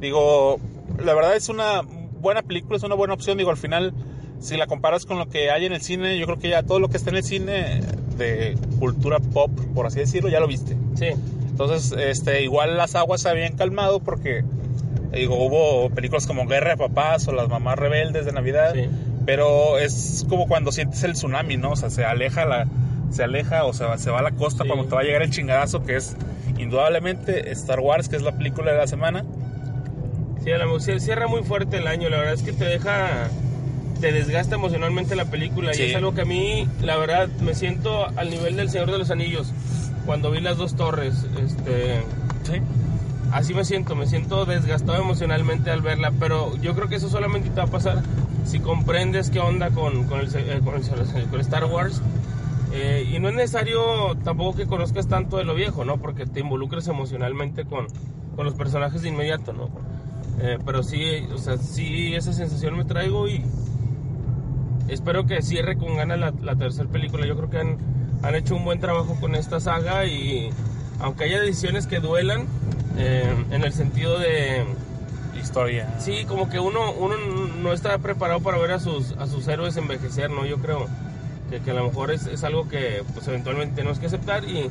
Digo, 0.00 0.60
la 1.04 1.14
verdad 1.14 1.34
es 1.34 1.48
una 1.48 1.82
buena 1.82 2.42
película, 2.42 2.76
es 2.76 2.84
una 2.84 2.94
buena 2.94 3.14
opción. 3.14 3.38
Digo, 3.38 3.50
al 3.50 3.56
final, 3.56 3.92
si 4.38 4.56
la 4.56 4.68
comparas 4.68 5.04
con 5.04 5.18
lo 5.18 5.28
que 5.28 5.50
hay 5.50 5.66
en 5.66 5.72
el 5.72 5.82
cine, 5.82 6.16
yo 6.16 6.26
creo 6.26 6.38
que 6.38 6.48
ya 6.48 6.62
todo 6.62 6.78
lo 6.78 6.88
que 6.88 6.96
está 6.96 7.10
en 7.10 7.16
el 7.16 7.24
cine 7.24 7.80
de 8.16 8.56
cultura 8.78 9.18
pop, 9.18 9.50
por 9.74 9.84
así 9.84 9.98
decirlo, 9.98 10.28
ya 10.28 10.38
lo 10.38 10.46
viste. 10.46 10.76
Sí. 10.94 11.06
Entonces, 11.50 11.92
este, 11.98 12.44
igual 12.44 12.76
las 12.76 12.94
aguas 12.94 13.22
se 13.22 13.28
habían 13.28 13.56
calmado 13.56 13.98
porque, 13.98 14.44
digo, 15.12 15.44
hubo 15.44 15.90
películas 15.90 16.28
como 16.28 16.46
Guerra 16.46 16.70
de 16.70 16.76
Papás 16.76 17.26
o 17.26 17.32
Las 17.32 17.48
Mamás 17.48 17.80
Rebeldes 17.80 18.26
de 18.26 18.32
Navidad, 18.32 18.74
Sí. 18.74 18.88
pero 19.26 19.76
es 19.80 20.24
como 20.28 20.46
cuando 20.46 20.70
sientes 20.70 21.02
el 21.02 21.14
tsunami, 21.14 21.56
¿no? 21.56 21.72
O 21.72 21.76
sea, 21.76 21.90
se 21.90 22.04
aleja 22.04 22.44
la, 22.44 22.68
se 23.12 23.22
aleja 23.24 23.64
o 23.64 23.72
se 23.72 23.84
va, 23.84 23.98
se 23.98 24.10
va 24.10 24.18
a 24.18 24.22
la 24.22 24.32
costa 24.32 24.64
Sí. 24.64 24.68
cuando 24.68 24.86
te 24.88 24.94
va 24.94 25.02
a 25.02 25.04
llegar 25.04 25.22
el 25.22 25.30
chingadazo 25.30 25.82
que 25.84 25.96
es 25.96 26.16
indudablemente 26.58 27.50
Star 27.52 27.80
Wars, 27.80 28.08
que 28.08 28.16
es 28.16 28.22
la 28.22 28.32
película 28.32 28.72
de 28.72 28.78
la 28.78 28.86
semana. 28.86 29.24
Sí, 30.42 30.50
a 30.50 30.58
la- 30.58 30.80
sí, 30.80 30.98
cierra 31.00 31.28
muy 31.28 31.42
fuerte 31.42 31.76
el 31.78 31.86
año. 31.86 32.08
La 32.08 32.18
verdad 32.18 32.34
es 32.34 32.42
que 32.42 32.52
te 32.52 32.64
deja. 32.64 33.28
Te 34.00 34.10
desgasta 34.10 34.56
emocionalmente 34.56 35.14
la 35.14 35.26
película. 35.26 35.72
Sí. 35.74 35.82
Y 35.84 35.90
es 35.90 35.96
algo 35.96 36.12
que 36.14 36.22
a 36.22 36.24
mí, 36.24 36.66
la 36.80 36.96
verdad, 36.96 37.28
me 37.40 37.54
siento 37.54 38.06
al 38.16 38.30
nivel 38.30 38.56
del 38.56 38.68
Señor 38.68 38.90
de 38.90 38.98
los 38.98 39.10
Anillos. 39.12 39.52
Cuando 40.06 40.32
vi 40.32 40.40
las 40.40 40.56
dos 40.56 40.74
torres. 40.74 41.24
Este. 41.40 42.00
Sí. 42.42 42.60
Así 43.30 43.54
me 43.54 43.64
siento, 43.64 43.94
me 43.94 44.06
siento 44.06 44.44
desgastado 44.44 45.00
emocionalmente 45.00 45.70
al 45.70 45.80
verla, 45.80 46.12
pero 46.18 46.56
yo 46.60 46.74
creo 46.74 46.88
que 46.88 46.96
eso 46.96 47.08
solamente 47.08 47.48
te 47.50 47.56
va 47.56 47.62
a 47.62 47.66
pasar 47.70 48.02
si 48.44 48.58
comprendes 48.58 49.30
qué 49.30 49.38
onda 49.38 49.70
con, 49.70 50.04
con, 50.04 50.20
el, 50.20 50.26
eh, 50.34 50.60
con, 50.64 50.74
el- 50.74 51.26
con 51.28 51.40
Star 51.40 51.64
Wars. 51.66 52.02
Eh, 52.72 53.08
y 53.12 53.18
no 53.18 53.28
es 53.28 53.34
necesario 53.34 54.16
tampoco 54.24 54.56
que 54.56 54.66
conozcas 54.66 55.06
tanto 55.06 55.36
de 55.36 55.44
lo 55.44 55.54
viejo, 55.54 55.84
¿no? 55.84 55.98
Porque 55.98 56.26
te 56.26 56.40
involucres 56.40 56.88
emocionalmente 56.88 57.64
con, 57.64 57.86
con 58.34 58.46
los 58.46 58.54
personajes 58.54 59.02
de 59.02 59.10
inmediato, 59.10 59.52
¿no? 59.52 59.68
Eh, 60.40 60.58
pero 60.64 60.82
sí, 60.82 61.26
o 61.32 61.38
sea, 61.38 61.58
sí 61.58 62.14
esa 62.14 62.32
sensación 62.32 62.76
me 62.76 62.84
traigo 62.84 63.28
y 63.28 63.44
espero 64.88 65.26
que 65.26 65.42
cierre 65.42 65.76
con 65.76 65.96
ganas 65.96 66.18
la, 66.18 66.32
la 66.42 66.56
tercera 66.56 66.88
película. 66.88 67.26
Yo 67.26 67.36
creo 67.36 67.50
que 67.50 67.58
han, 67.58 67.76
han 68.22 68.34
hecho 68.34 68.56
un 68.56 68.64
buen 68.64 68.80
trabajo 68.80 69.16
con 69.20 69.34
esta 69.34 69.60
saga 69.60 70.06
y 70.06 70.50
aunque 71.00 71.24
haya 71.24 71.40
decisiones 71.40 71.86
que 71.86 72.00
duelan, 72.00 72.46
eh, 72.96 73.44
en 73.50 73.64
el 73.64 73.72
sentido 73.72 74.18
de, 74.18 74.64
Historia. 75.34 75.98
sí, 75.98 76.24
como 76.28 76.48
que 76.48 76.60
uno, 76.60 76.92
uno 76.92 77.16
no 77.60 77.72
está 77.72 77.98
preparado 77.98 78.40
para 78.40 78.58
ver 78.58 78.72
a 78.72 78.78
sus, 78.78 79.12
a 79.12 79.26
sus 79.26 79.48
héroes 79.48 79.76
envejecer, 79.76 80.30
¿no? 80.30 80.46
Yo 80.46 80.58
creo 80.58 80.86
que, 81.52 81.60
que 81.60 81.70
a 81.70 81.74
lo 81.74 81.84
mejor 81.84 82.10
es, 82.10 82.26
es 82.26 82.42
algo 82.44 82.68
que 82.68 83.02
pues 83.14 83.28
eventualmente 83.28 83.76
tenemos 83.76 83.98
que 83.98 84.06
aceptar 84.06 84.44
y 84.44 84.70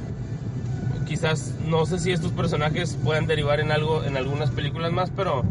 quizás 1.07 1.53
no 1.67 1.85
sé 1.85 1.99
si 1.99 2.11
estos 2.11 2.31
personajes 2.31 2.97
puedan 3.03 3.27
derivar 3.27 3.59
en 3.59 3.71
algo 3.71 4.03
en 4.03 4.17
algunas 4.17 4.49
películas 4.51 4.91
más, 4.91 5.11
pero 5.15 5.43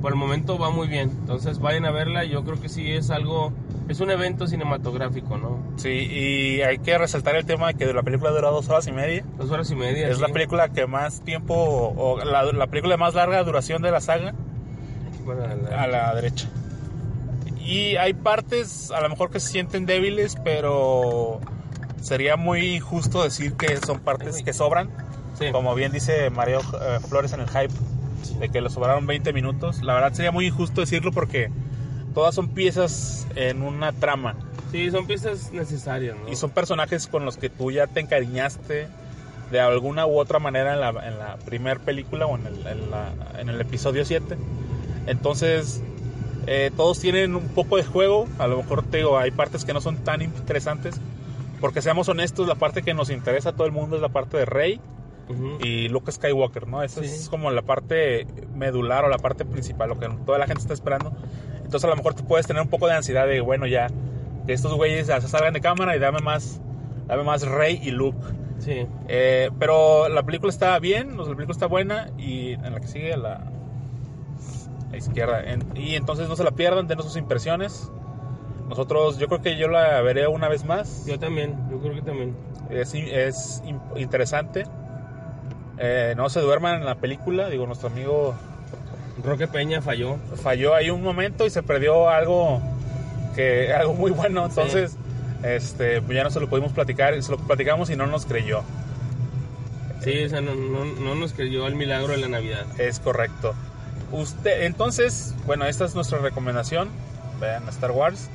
por 0.00 0.12
el 0.12 0.18
momento 0.18 0.58
va 0.58 0.70
muy 0.70 0.88
bien. 0.88 1.10
Entonces 1.10 1.58
vayan 1.58 1.84
a 1.84 1.90
verla, 1.90 2.24
yo 2.24 2.42
creo 2.44 2.60
que 2.60 2.68
sí 2.68 2.90
es 2.90 3.10
algo, 3.10 3.52
es 3.88 4.00
un 4.00 4.10
evento 4.10 4.46
cinematográfico, 4.48 5.38
¿no? 5.38 5.58
Sí, 5.76 5.88
y 5.90 6.62
hay 6.62 6.78
que 6.78 6.96
resaltar 6.98 7.36
el 7.36 7.44
tema 7.44 7.68
de 7.68 7.74
que 7.74 7.92
la 7.92 8.02
película 8.02 8.30
dura 8.32 8.50
dos 8.50 8.68
horas 8.68 8.86
y 8.88 8.92
media. 8.92 9.24
Dos 9.38 9.50
horas 9.50 9.70
y 9.70 9.76
media. 9.76 10.08
Es 10.08 10.18
la 10.20 10.26
sí. 10.28 10.32
película 10.32 10.68
que 10.70 10.86
más 10.88 11.20
tiempo, 11.20 11.54
o 11.54 12.18
la, 12.24 12.44
la 12.52 12.66
película 12.66 12.94
de 12.94 12.98
más 12.98 13.14
larga 13.14 13.42
duración 13.44 13.82
de 13.82 13.90
la 13.92 14.00
saga. 14.00 14.34
Bueno, 15.24 15.42
la- 15.70 15.82
a 15.82 15.86
la 15.86 16.14
derecha. 16.16 16.48
Y 17.64 17.96
hay 17.96 18.12
partes 18.14 18.90
a 18.90 19.00
lo 19.00 19.08
mejor 19.08 19.30
que 19.30 19.40
se 19.40 19.48
sienten 19.48 19.86
débiles, 19.86 20.36
pero 20.44 21.40
sería 22.00 22.36
muy 22.36 22.80
justo 22.80 23.22
decir 23.22 23.54
que 23.54 23.76
son 23.78 24.00
partes 24.00 24.42
que 24.42 24.52
sobran. 24.52 24.90
sí. 25.38 25.50
Como 25.52 25.74
bien 25.74 25.92
dice 25.92 26.30
Mario 26.30 26.60
eh, 26.80 26.98
Flores 27.08 27.32
en 27.32 27.40
el 27.40 27.48
hype, 27.48 27.72
de 28.40 28.48
que 28.48 28.60
le 28.60 28.70
sobraron 28.70 29.06
20 29.06 29.32
minutos. 29.32 29.82
La 29.82 29.94
verdad 29.94 30.12
sería 30.12 30.32
muy 30.32 30.46
injusto 30.46 30.80
decirlo 30.80 31.12
porque 31.12 31.50
todas 32.14 32.34
son 32.34 32.48
piezas 32.48 33.26
en 33.36 33.62
una 33.62 33.92
trama. 33.92 34.34
Sí, 34.72 34.90
son 34.90 35.06
piezas 35.06 35.52
necesarias, 35.52 36.16
¿no? 36.20 36.30
Y 36.32 36.36
son 36.36 36.50
personajes 36.50 37.06
con 37.06 37.24
los 37.24 37.36
que 37.36 37.48
tú 37.50 37.70
ya 37.70 37.86
te 37.86 38.00
encariñaste 38.00 38.88
de 39.50 39.60
alguna 39.60 40.06
u 40.06 40.18
otra 40.18 40.38
manera 40.38 40.72
en 40.74 40.80
la, 40.80 40.88
en 41.06 41.18
la 41.18 41.36
primer 41.44 41.78
película 41.80 42.24
o 42.26 42.36
en 42.38 42.46
el, 42.46 42.66
en 42.66 42.90
la- 42.90 43.12
en 43.38 43.48
el 43.50 43.60
episodio 43.60 44.04
7. 44.04 44.36
Entonces, 45.06 45.82
eh, 46.46 46.70
todos 46.76 46.98
tienen 47.00 47.34
un 47.34 47.48
poco 47.48 47.76
de 47.76 47.84
juego. 47.84 48.26
A 48.38 48.46
lo 48.46 48.56
mejor 48.58 48.82
te 48.82 48.98
digo, 48.98 49.18
hay 49.18 49.30
partes 49.30 49.64
que 49.64 49.72
no 49.72 49.80
son 49.80 49.98
tan 49.98 50.22
interesantes. 50.22 51.00
Porque 51.60 51.80
seamos 51.82 52.08
honestos, 52.08 52.48
la 52.48 52.56
parte 52.56 52.82
que 52.82 52.92
nos 52.94 53.08
interesa 53.10 53.50
a 53.50 53.52
todo 53.52 53.66
el 53.66 53.72
mundo 53.72 53.94
es 53.96 54.02
la 54.02 54.08
parte 54.08 54.36
de 54.36 54.44
Rey 54.44 54.80
Ujú. 55.28 55.58
y 55.64 55.88
Luke 55.88 56.10
Skywalker, 56.10 56.66
¿no? 56.66 56.82
Esa 56.82 57.00
Sí. 57.00 57.06
es 57.06 57.28
como 57.28 57.52
la 57.52 57.62
parte 57.62 58.26
medular 58.52 59.04
o 59.04 59.08
la 59.08 59.18
parte 59.18 59.44
principal, 59.44 59.88
lo 59.90 59.98
que 60.00 60.08
toda 60.26 60.38
la 60.38 60.46
gente 60.48 60.62
está 60.62 60.74
esperando. 60.74 61.12
Entonces 61.58 61.84
a 61.84 61.88
lo 61.88 61.94
mejor 61.96 62.14
tú 62.14 62.24
puedes 62.26 62.48
tener 62.48 62.60
un 62.62 62.68
poco 62.68 62.88
de 62.88 62.94
ansiedad 62.94 63.28
de, 63.28 63.40
bueno, 63.40 63.68
ya, 63.68 63.86
que 64.44 64.52
estos 64.52 64.74
güeyes 64.74 65.06
ya 65.06 65.20
se 65.20 65.28
salgan 65.28 65.54
de 65.54 65.60
cámara 65.60 65.94
y 65.94 66.00
dame 66.00 66.18
más, 66.18 66.60
dame 67.06 67.22
más 67.22 67.46
Rey 67.46 67.78
y 67.80 67.92
Luke. 67.92 68.18
Sí. 68.58 68.84
Eh, 69.06 69.50
pero 69.60 70.08
la 70.08 70.24
película 70.24 70.50
está 70.50 70.76
bien, 70.80 71.16
la 71.16 71.22
película 71.24 71.52
está 71.52 71.66
buena 71.66 72.10
y 72.18 72.54
en 72.54 72.72
la 72.72 72.80
que 72.80 72.88
sigue 72.88 73.16
la, 73.16 73.51
la 74.92 74.96
izquierda. 74.98 75.42
En- 75.44 75.64
y 75.74 75.96
entonces 75.96 76.28
no 76.28 76.36
se 76.36 76.44
la 76.44 76.52
pierdan, 76.52 76.86
denos 76.86 77.04
sus 77.06 77.16
impresiones. 77.16 77.90
Nosotros, 78.68 79.18
yo 79.18 79.26
creo 79.28 79.42
que 79.42 79.56
yo 79.56 79.66
la 79.68 80.00
veré 80.02 80.28
una 80.28 80.48
vez 80.48 80.64
más. 80.64 81.04
Yo 81.06 81.18
también, 81.18 81.56
yo 81.70 81.78
creo 81.80 81.94
que 81.94 82.02
también. 82.02 82.34
Es, 82.70 82.94
es 82.94 83.62
in- 83.66 83.80
interesante. 83.96 84.64
Eh, 85.78 86.14
no 86.16 86.28
se 86.30 86.40
duerman 86.40 86.76
en 86.76 86.84
la 86.86 86.94
película. 86.94 87.48
Digo, 87.48 87.66
nuestro 87.66 87.88
amigo 87.88 88.34
Roque 89.24 89.48
Peña 89.48 89.82
falló. 89.82 90.16
Falló 90.42 90.74
ahí 90.74 90.88
un 90.90 91.02
momento 91.02 91.44
y 91.46 91.50
se 91.50 91.62
perdió 91.62 92.08
algo 92.08 92.60
que 93.34 93.72
algo 93.78 93.94
muy 93.94 94.10
bueno. 94.10 94.46
Entonces, 94.46 94.96
este, 95.42 96.00
pues 96.00 96.16
ya 96.16 96.24
no 96.24 96.30
se 96.30 96.40
lo 96.40 96.48
pudimos 96.48 96.72
platicar, 96.72 97.20
se 97.22 97.30
lo 97.32 97.38
platicamos 97.38 97.90
y 97.90 97.96
no 97.96 98.06
nos 98.06 98.24
creyó. 98.26 98.62
Sí, 100.02 100.24
o 100.24 100.28
sea, 100.28 100.40
no, 100.40 100.54
no, 100.54 100.84
no 100.84 101.14
nos 101.14 101.32
creyó 101.32 101.66
el 101.66 101.74
milagro 101.76 102.08
de 102.08 102.18
la 102.18 102.28
Navidad. 102.28 102.64
Es 102.80 102.98
correcto. 103.00 103.54
Usted, 104.12 104.62
entonces, 104.64 105.34
bueno, 105.46 105.66
esta 105.66 105.84
es 105.84 105.94
nuestra 105.94 106.18
recomendación. 106.18 106.88
Vean 107.40 107.68
Star 107.68 107.90
Wars. 107.90 108.28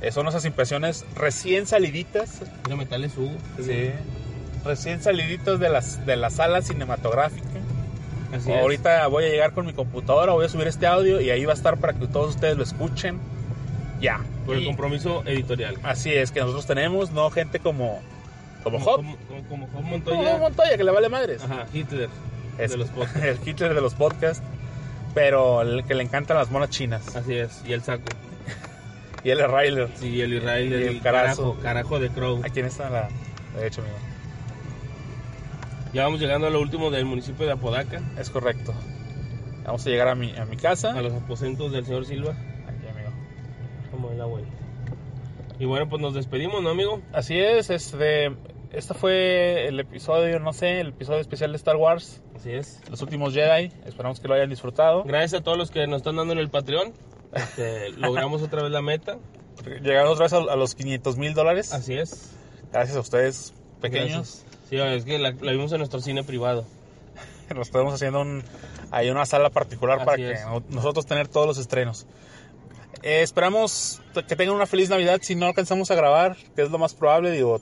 Eh, 0.00 0.10
son 0.12 0.26
esas 0.28 0.44
impresiones 0.44 1.04
recién 1.14 1.66
saliditas. 1.66 2.40
Mira, 2.64 2.76
metales 2.76 3.16
Hugo. 3.16 3.36
Sí. 3.62 3.90
Recién 4.64 5.02
saliditos 5.02 5.60
de 5.60 5.68
las 5.68 6.04
de 6.06 6.16
la 6.16 6.30
sala 6.30 6.62
cinematográfica. 6.62 7.46
Así 8.32 8.50
es. 8.52 8.60
Ahorita 8.60 9.06
voy 9.06 9.24
a 9.24 9.28
llegar 9.28 9.52
con 9.52 9.66
mi 9.66 9.72
computadora, 9.72 10.32
voy 10.32 10.44
a 10.46 10.48
subir 10.48 10.66
este 10.66 10.86
audio 10.86 11.20
y 11.20 11.30
ahí 11.30 11.44
va 11.44 11.52
a 11.52 11.56
estar 11.56 11.78
para 11.78 11.94
que 11.94 12.06
todos 12.06 12.34
ustedes 12.34 12.56
lo 12.56 12.62
escuchen. 12.62 13.18
Ya. 14.00 14.20
Por 14.46 14.56
el 14.56 14.64
compromiso 14.64 15.22
editorial. 15.26 15.76
así 15.82 16.12
es 16.12 16.30
que 16.30 16.40
nosotros 16.40 16.66
tenemos, 16.66 17.10
no 17.10 17.30
gente 17.30 17.58
como 17.58 18.00
como 18.62 18.78
Hop, 18.78 18.96
Como, 18.96 19.16
como, 19.16 19.42
como 19.48 19.66
Job 19.66 19.72
como 19.74 19.88
Montoya. 19.88 20.38
Montoya 20.38 20.76
que 20.76 20.84
le 20.84 20.90
vale 20.90 21.08
madres. 21.08 21.42
Ajá, 21.42 21.66
Hitler. 21.72 22.08
Es 22.58 22.72
De 22.72 22.76
los 22.76 22.88
podcasts. 22.90 23.22
el 23.22 23.38
Hitler 23.48 23.74
de 23.74 23.80
los 23.80 23.94
podcasts, 23.94 24.42
pero 25.18 25.62
el 25.62 25.82
que 25.82 25.94
le 25.96 26.04
encantan 26.04 26.36
las 26.36 26.48
monas 26.52 26.70
chinas. 26.70 27.16
Así 27.16 27.34
es. 27.34 27.64
Y 27.66 27.72
el 27.72 27.82
saco. 27.82 28.04
Y 29.24 29.30
es 29.30 29.38
Ryler. 29.38 29.88
Sí, 29.96 30.20
el 30.20 30.34
Israel, 30.34 30.70
Y 30.70 30.74
el, 30.74 30.82
el 30.82 31.00
carajo. 31.00 31.58
Carajo 31.60 31.98
de 31.98 32.08
Crow. 32.08 32.40
Aquí 32.44 32.60
está 32.60 32.88
la 32.88 33.08
derecha, 33.56 33.82
amigo. 33.82 33.96
Ya 35.92 36.04
vamos 36.04 36.20
llegando 36.20 36.46
a 36.46 36.50
lo 36.50 36.60
último 36.60 36.92
del 36.92 37.04
municipio 37.04 37.46
de 37.46 37.52
Apodaca. 37.52 38.00
Es 38.16 38.30
correcto. 38.30 38.72
Vamos 39.64 39.84
a 39.84 39.90
llegar 39.90 40.06
a 40.06 40.14
mi, 40.14 40.36
a 40.36 40.44
mi 40.44 40.56
casa. 40.56 40.92
A 40.92 41.02
los 41.02 41.12
aposentos 41.12 41.72
del 41.72 41.84
señor 41.84 42.06
Silva. 42.06 42.30
Aquí, 42.68 42.86
amigo. 42.86 43.10
Como 43.90 44.12
en 44.12 44.18
la 44.18 44.24
vuelta. 44.26 44.52
Y 45.58 45.64
bueno, 45.64 45.88
pues 45.88 46.00
nos 46.00 46.14
despedimos, 46.14 46.62
¿no, 46.62 46.70
amigo? 46.70 47.02
Así 47.12 47.36
es, 47.36 47.70
este, 47.70 48.36
este 48.72 48.94
fue 48.94 49.66
el 49.68 49.80
episodio, 49.80 50.40
no 50.40 50.52
sé, 50.52 50.80
el 50.80 50.88
episodio 50.88 51.20
especial 51.20 51.52
de 51.52 51.56
Star 51.56 51.76
Wars, 51.76 52.22
Así 52.38 52.52
es. 52.52 52.80
Los 52.88 53.02
Últimos 53.02 53.34
Jedi. 53.34 53.72
Esperamos 53.84 54.20
que 54.20 54.28
lo 54.28 54.34
hayan 54.34 54.48
disfrutado. 54.48 55.02
Gracias 55.02 55.40
a 55.40 55.42
todos 55.42 55.58
los 55.58 55.72
que 55.72 55.88
nos 55.88 55.98
están 55.98 56.14
dando 56.14 56.34
en 56.34 56.38
el 56.38 56.50
Patreon. 56.50 56.92
Este, 57.32 57.90
logramos 57.96 58.42
otra 58.42 58.62
vez 58.62 58.70
la 58.70 58.80
meta. 58.80 59.18
Llegamos 59.82 60.12
otra 60.12 60.26
vez 60.26 60.32
a, 60.34 60.52
a 60.52 60.56
los 60.56 60.76
500 60.76 61.16
mil 61.16 61.34
dólares. 61.34 61.72
Así 61.72 61.94
es. 61.94 62.36
Gracias 62.70 62.96
a 62.96 63.00
ustedes, 63.00 63.54
pequeños. 63.80 64.44
Gracias. 64.44 64.44
Sí, 64.70 64.76
es 64.76 65.04
que 65.04 65.18
la, 65.18 65.32
la 65.32 65.50
vimos 65.50 65.72
en 65.72 65.78
nuestro 65.78 66.00
cine 66.00 66.22
privado. 66.22 66.64
Nos 67.54 67.66
estamos 67.66 67.92
haciendo 67.92 68.20
un, 68.20 68.44
hay 68.92 69.10
una 69.10 69.26
sala 69.26 69.50
particular 69.50 69.96
Así 69.96 70.04
para 70.06 70.16
que 70.16 70.32
es. 70.32 70.40
nosotros 70.68 71.04
tener 71.06 71.26
todos 71.26 71.48
los 71.48 71.58
estrenos. 71.58 72.06
Eh, 73.02 73.22
esperamos 73.22 74.00
que 74.28 74.36
tengan 74.36 74.54
una 74.54 74.66
feliz 74.66 74.90
Navidad 74.90 75.18
si 75.22 75.34
no 75.34 75.46
alcanzamos 75.46 75.90
a 75.90 75.96
grabar, 75.96 76.36
que 76.54 76.62
es 76.62 76.70
lo 76.70 76.78
más 76.78 76.94
probable, 76.94 77.32
digo. 77.32 77.60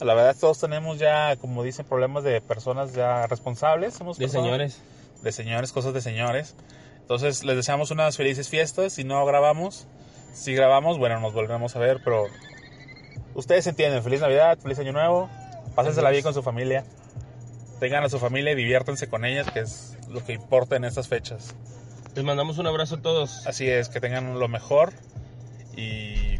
La 0.00 0.14
verdad 0.14 0.36
todos 0.38 0.58
tenemos 0.60 0.98
ya, 0.98 1.36
como 1.36 1.62
dicen, 1.62 1.84
problemas 1.86 2.22
de 2.24 2.40
personas 2.40 2.94
ya 2.94 3.26
responsables. 3.26 3.94
Somos 3.94 4.18
De 4.18 4.24
personas- 4.26 4.44
señores. 4.46 4.80
De 5.22 5.32
señores, 5.32 5.72
cosas 5.72 5.92
de 5.94 6.00
señores. 6.00 6.54
Entonces 7.00 7.42
les 7.44 7.56
deseamos 7.56 7.90
unas 7.90 8.16
felices 8.16 8.48
fiestas. 8.48 8.92
Si 8.92 9.02
no 9.04 9.24
grabamos, 9.26 9.86
si 10.32 10.54
grabamos, 10.54 10.98
bueno, 10.98 11.18
nos 11.20 11.32
volveremos 11.34 11.74
a 11.74 11.78
ver, 11.80 12.00
pero 12.04 12.26
ustedes 13.34 13.66
entienden. 13.66 14.02
Feliz 14.02 14.20
Navidad, 14.20 14.58
feliz 14.58 14.78
Año 14.78 14.92
Nuevo. 14.92 15.28
Pásensela 15.74 16.10
bien 16.10 16.22
con 16.22 16.34
su 16.34 16.42
familia. 16.42 16.84
Tengan 17.80 18.04
a 18.04 18.08
su 18.08 18.18
familia 18.18 18.52
y 18.52 18.56
diviértanse 18.56 19.08
con 19.08 19.24
ellas, 19.24 19.50
que 19.50 19.60
es 19.60 19.96
lo 20.08 20.24
que 20.24 20.32
importa 20.32 20.76
en 20.76 20.84
estas 20.84 21.08
fechas. 21.08 21.54
Les 22.14 22.24
mandamos 22.24 22.58
un 22.58 22.66
abrazo 22.66 22.96
a 22.96 23.02
todos. 23.02 23.46
Así 23.46 23.68
es, 23.68 23.88
que 23.88 24.00
tengan 24.00 24.38
lo 24.38 24.48
mejor 24.48 24.92
y, 25.76 26.37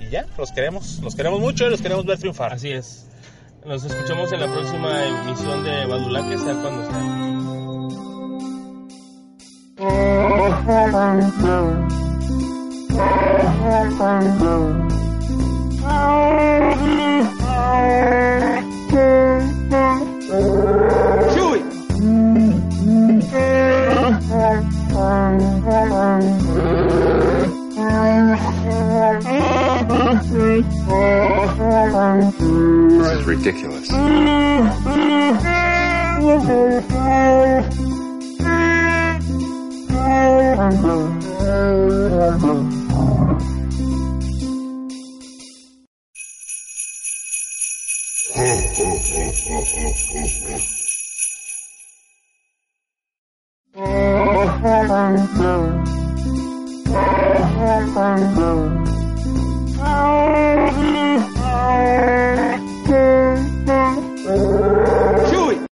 y 0.00 0.08
ya, 0.08 0.26
los 0.38 0.52
queremos, 0.52 1.00
los 1.02 1.14
queremos 1.14 1.40
mucho 1.40 1.66
y 1.66 1.70
los 1.70 1.80
queremos 1.80 2.04
ver 2.04 2.18
triunfar. 2.18 2.52
Así 2.52 2.70
es. 2.70 3.06
Nos 3.64 3.84
escuchamos 3.84 4.32
en 4.32 4.40
la 4.40 4.46
próxima 4.46 5.04
emisión 5.06 5.64
de 5.64 5.86
Badulaque, 5.86 6.38
sea 6.38 6.54
cuando 6.54 6.86
sea. 6.86 7.26
Ridiculous. 33.46 33.88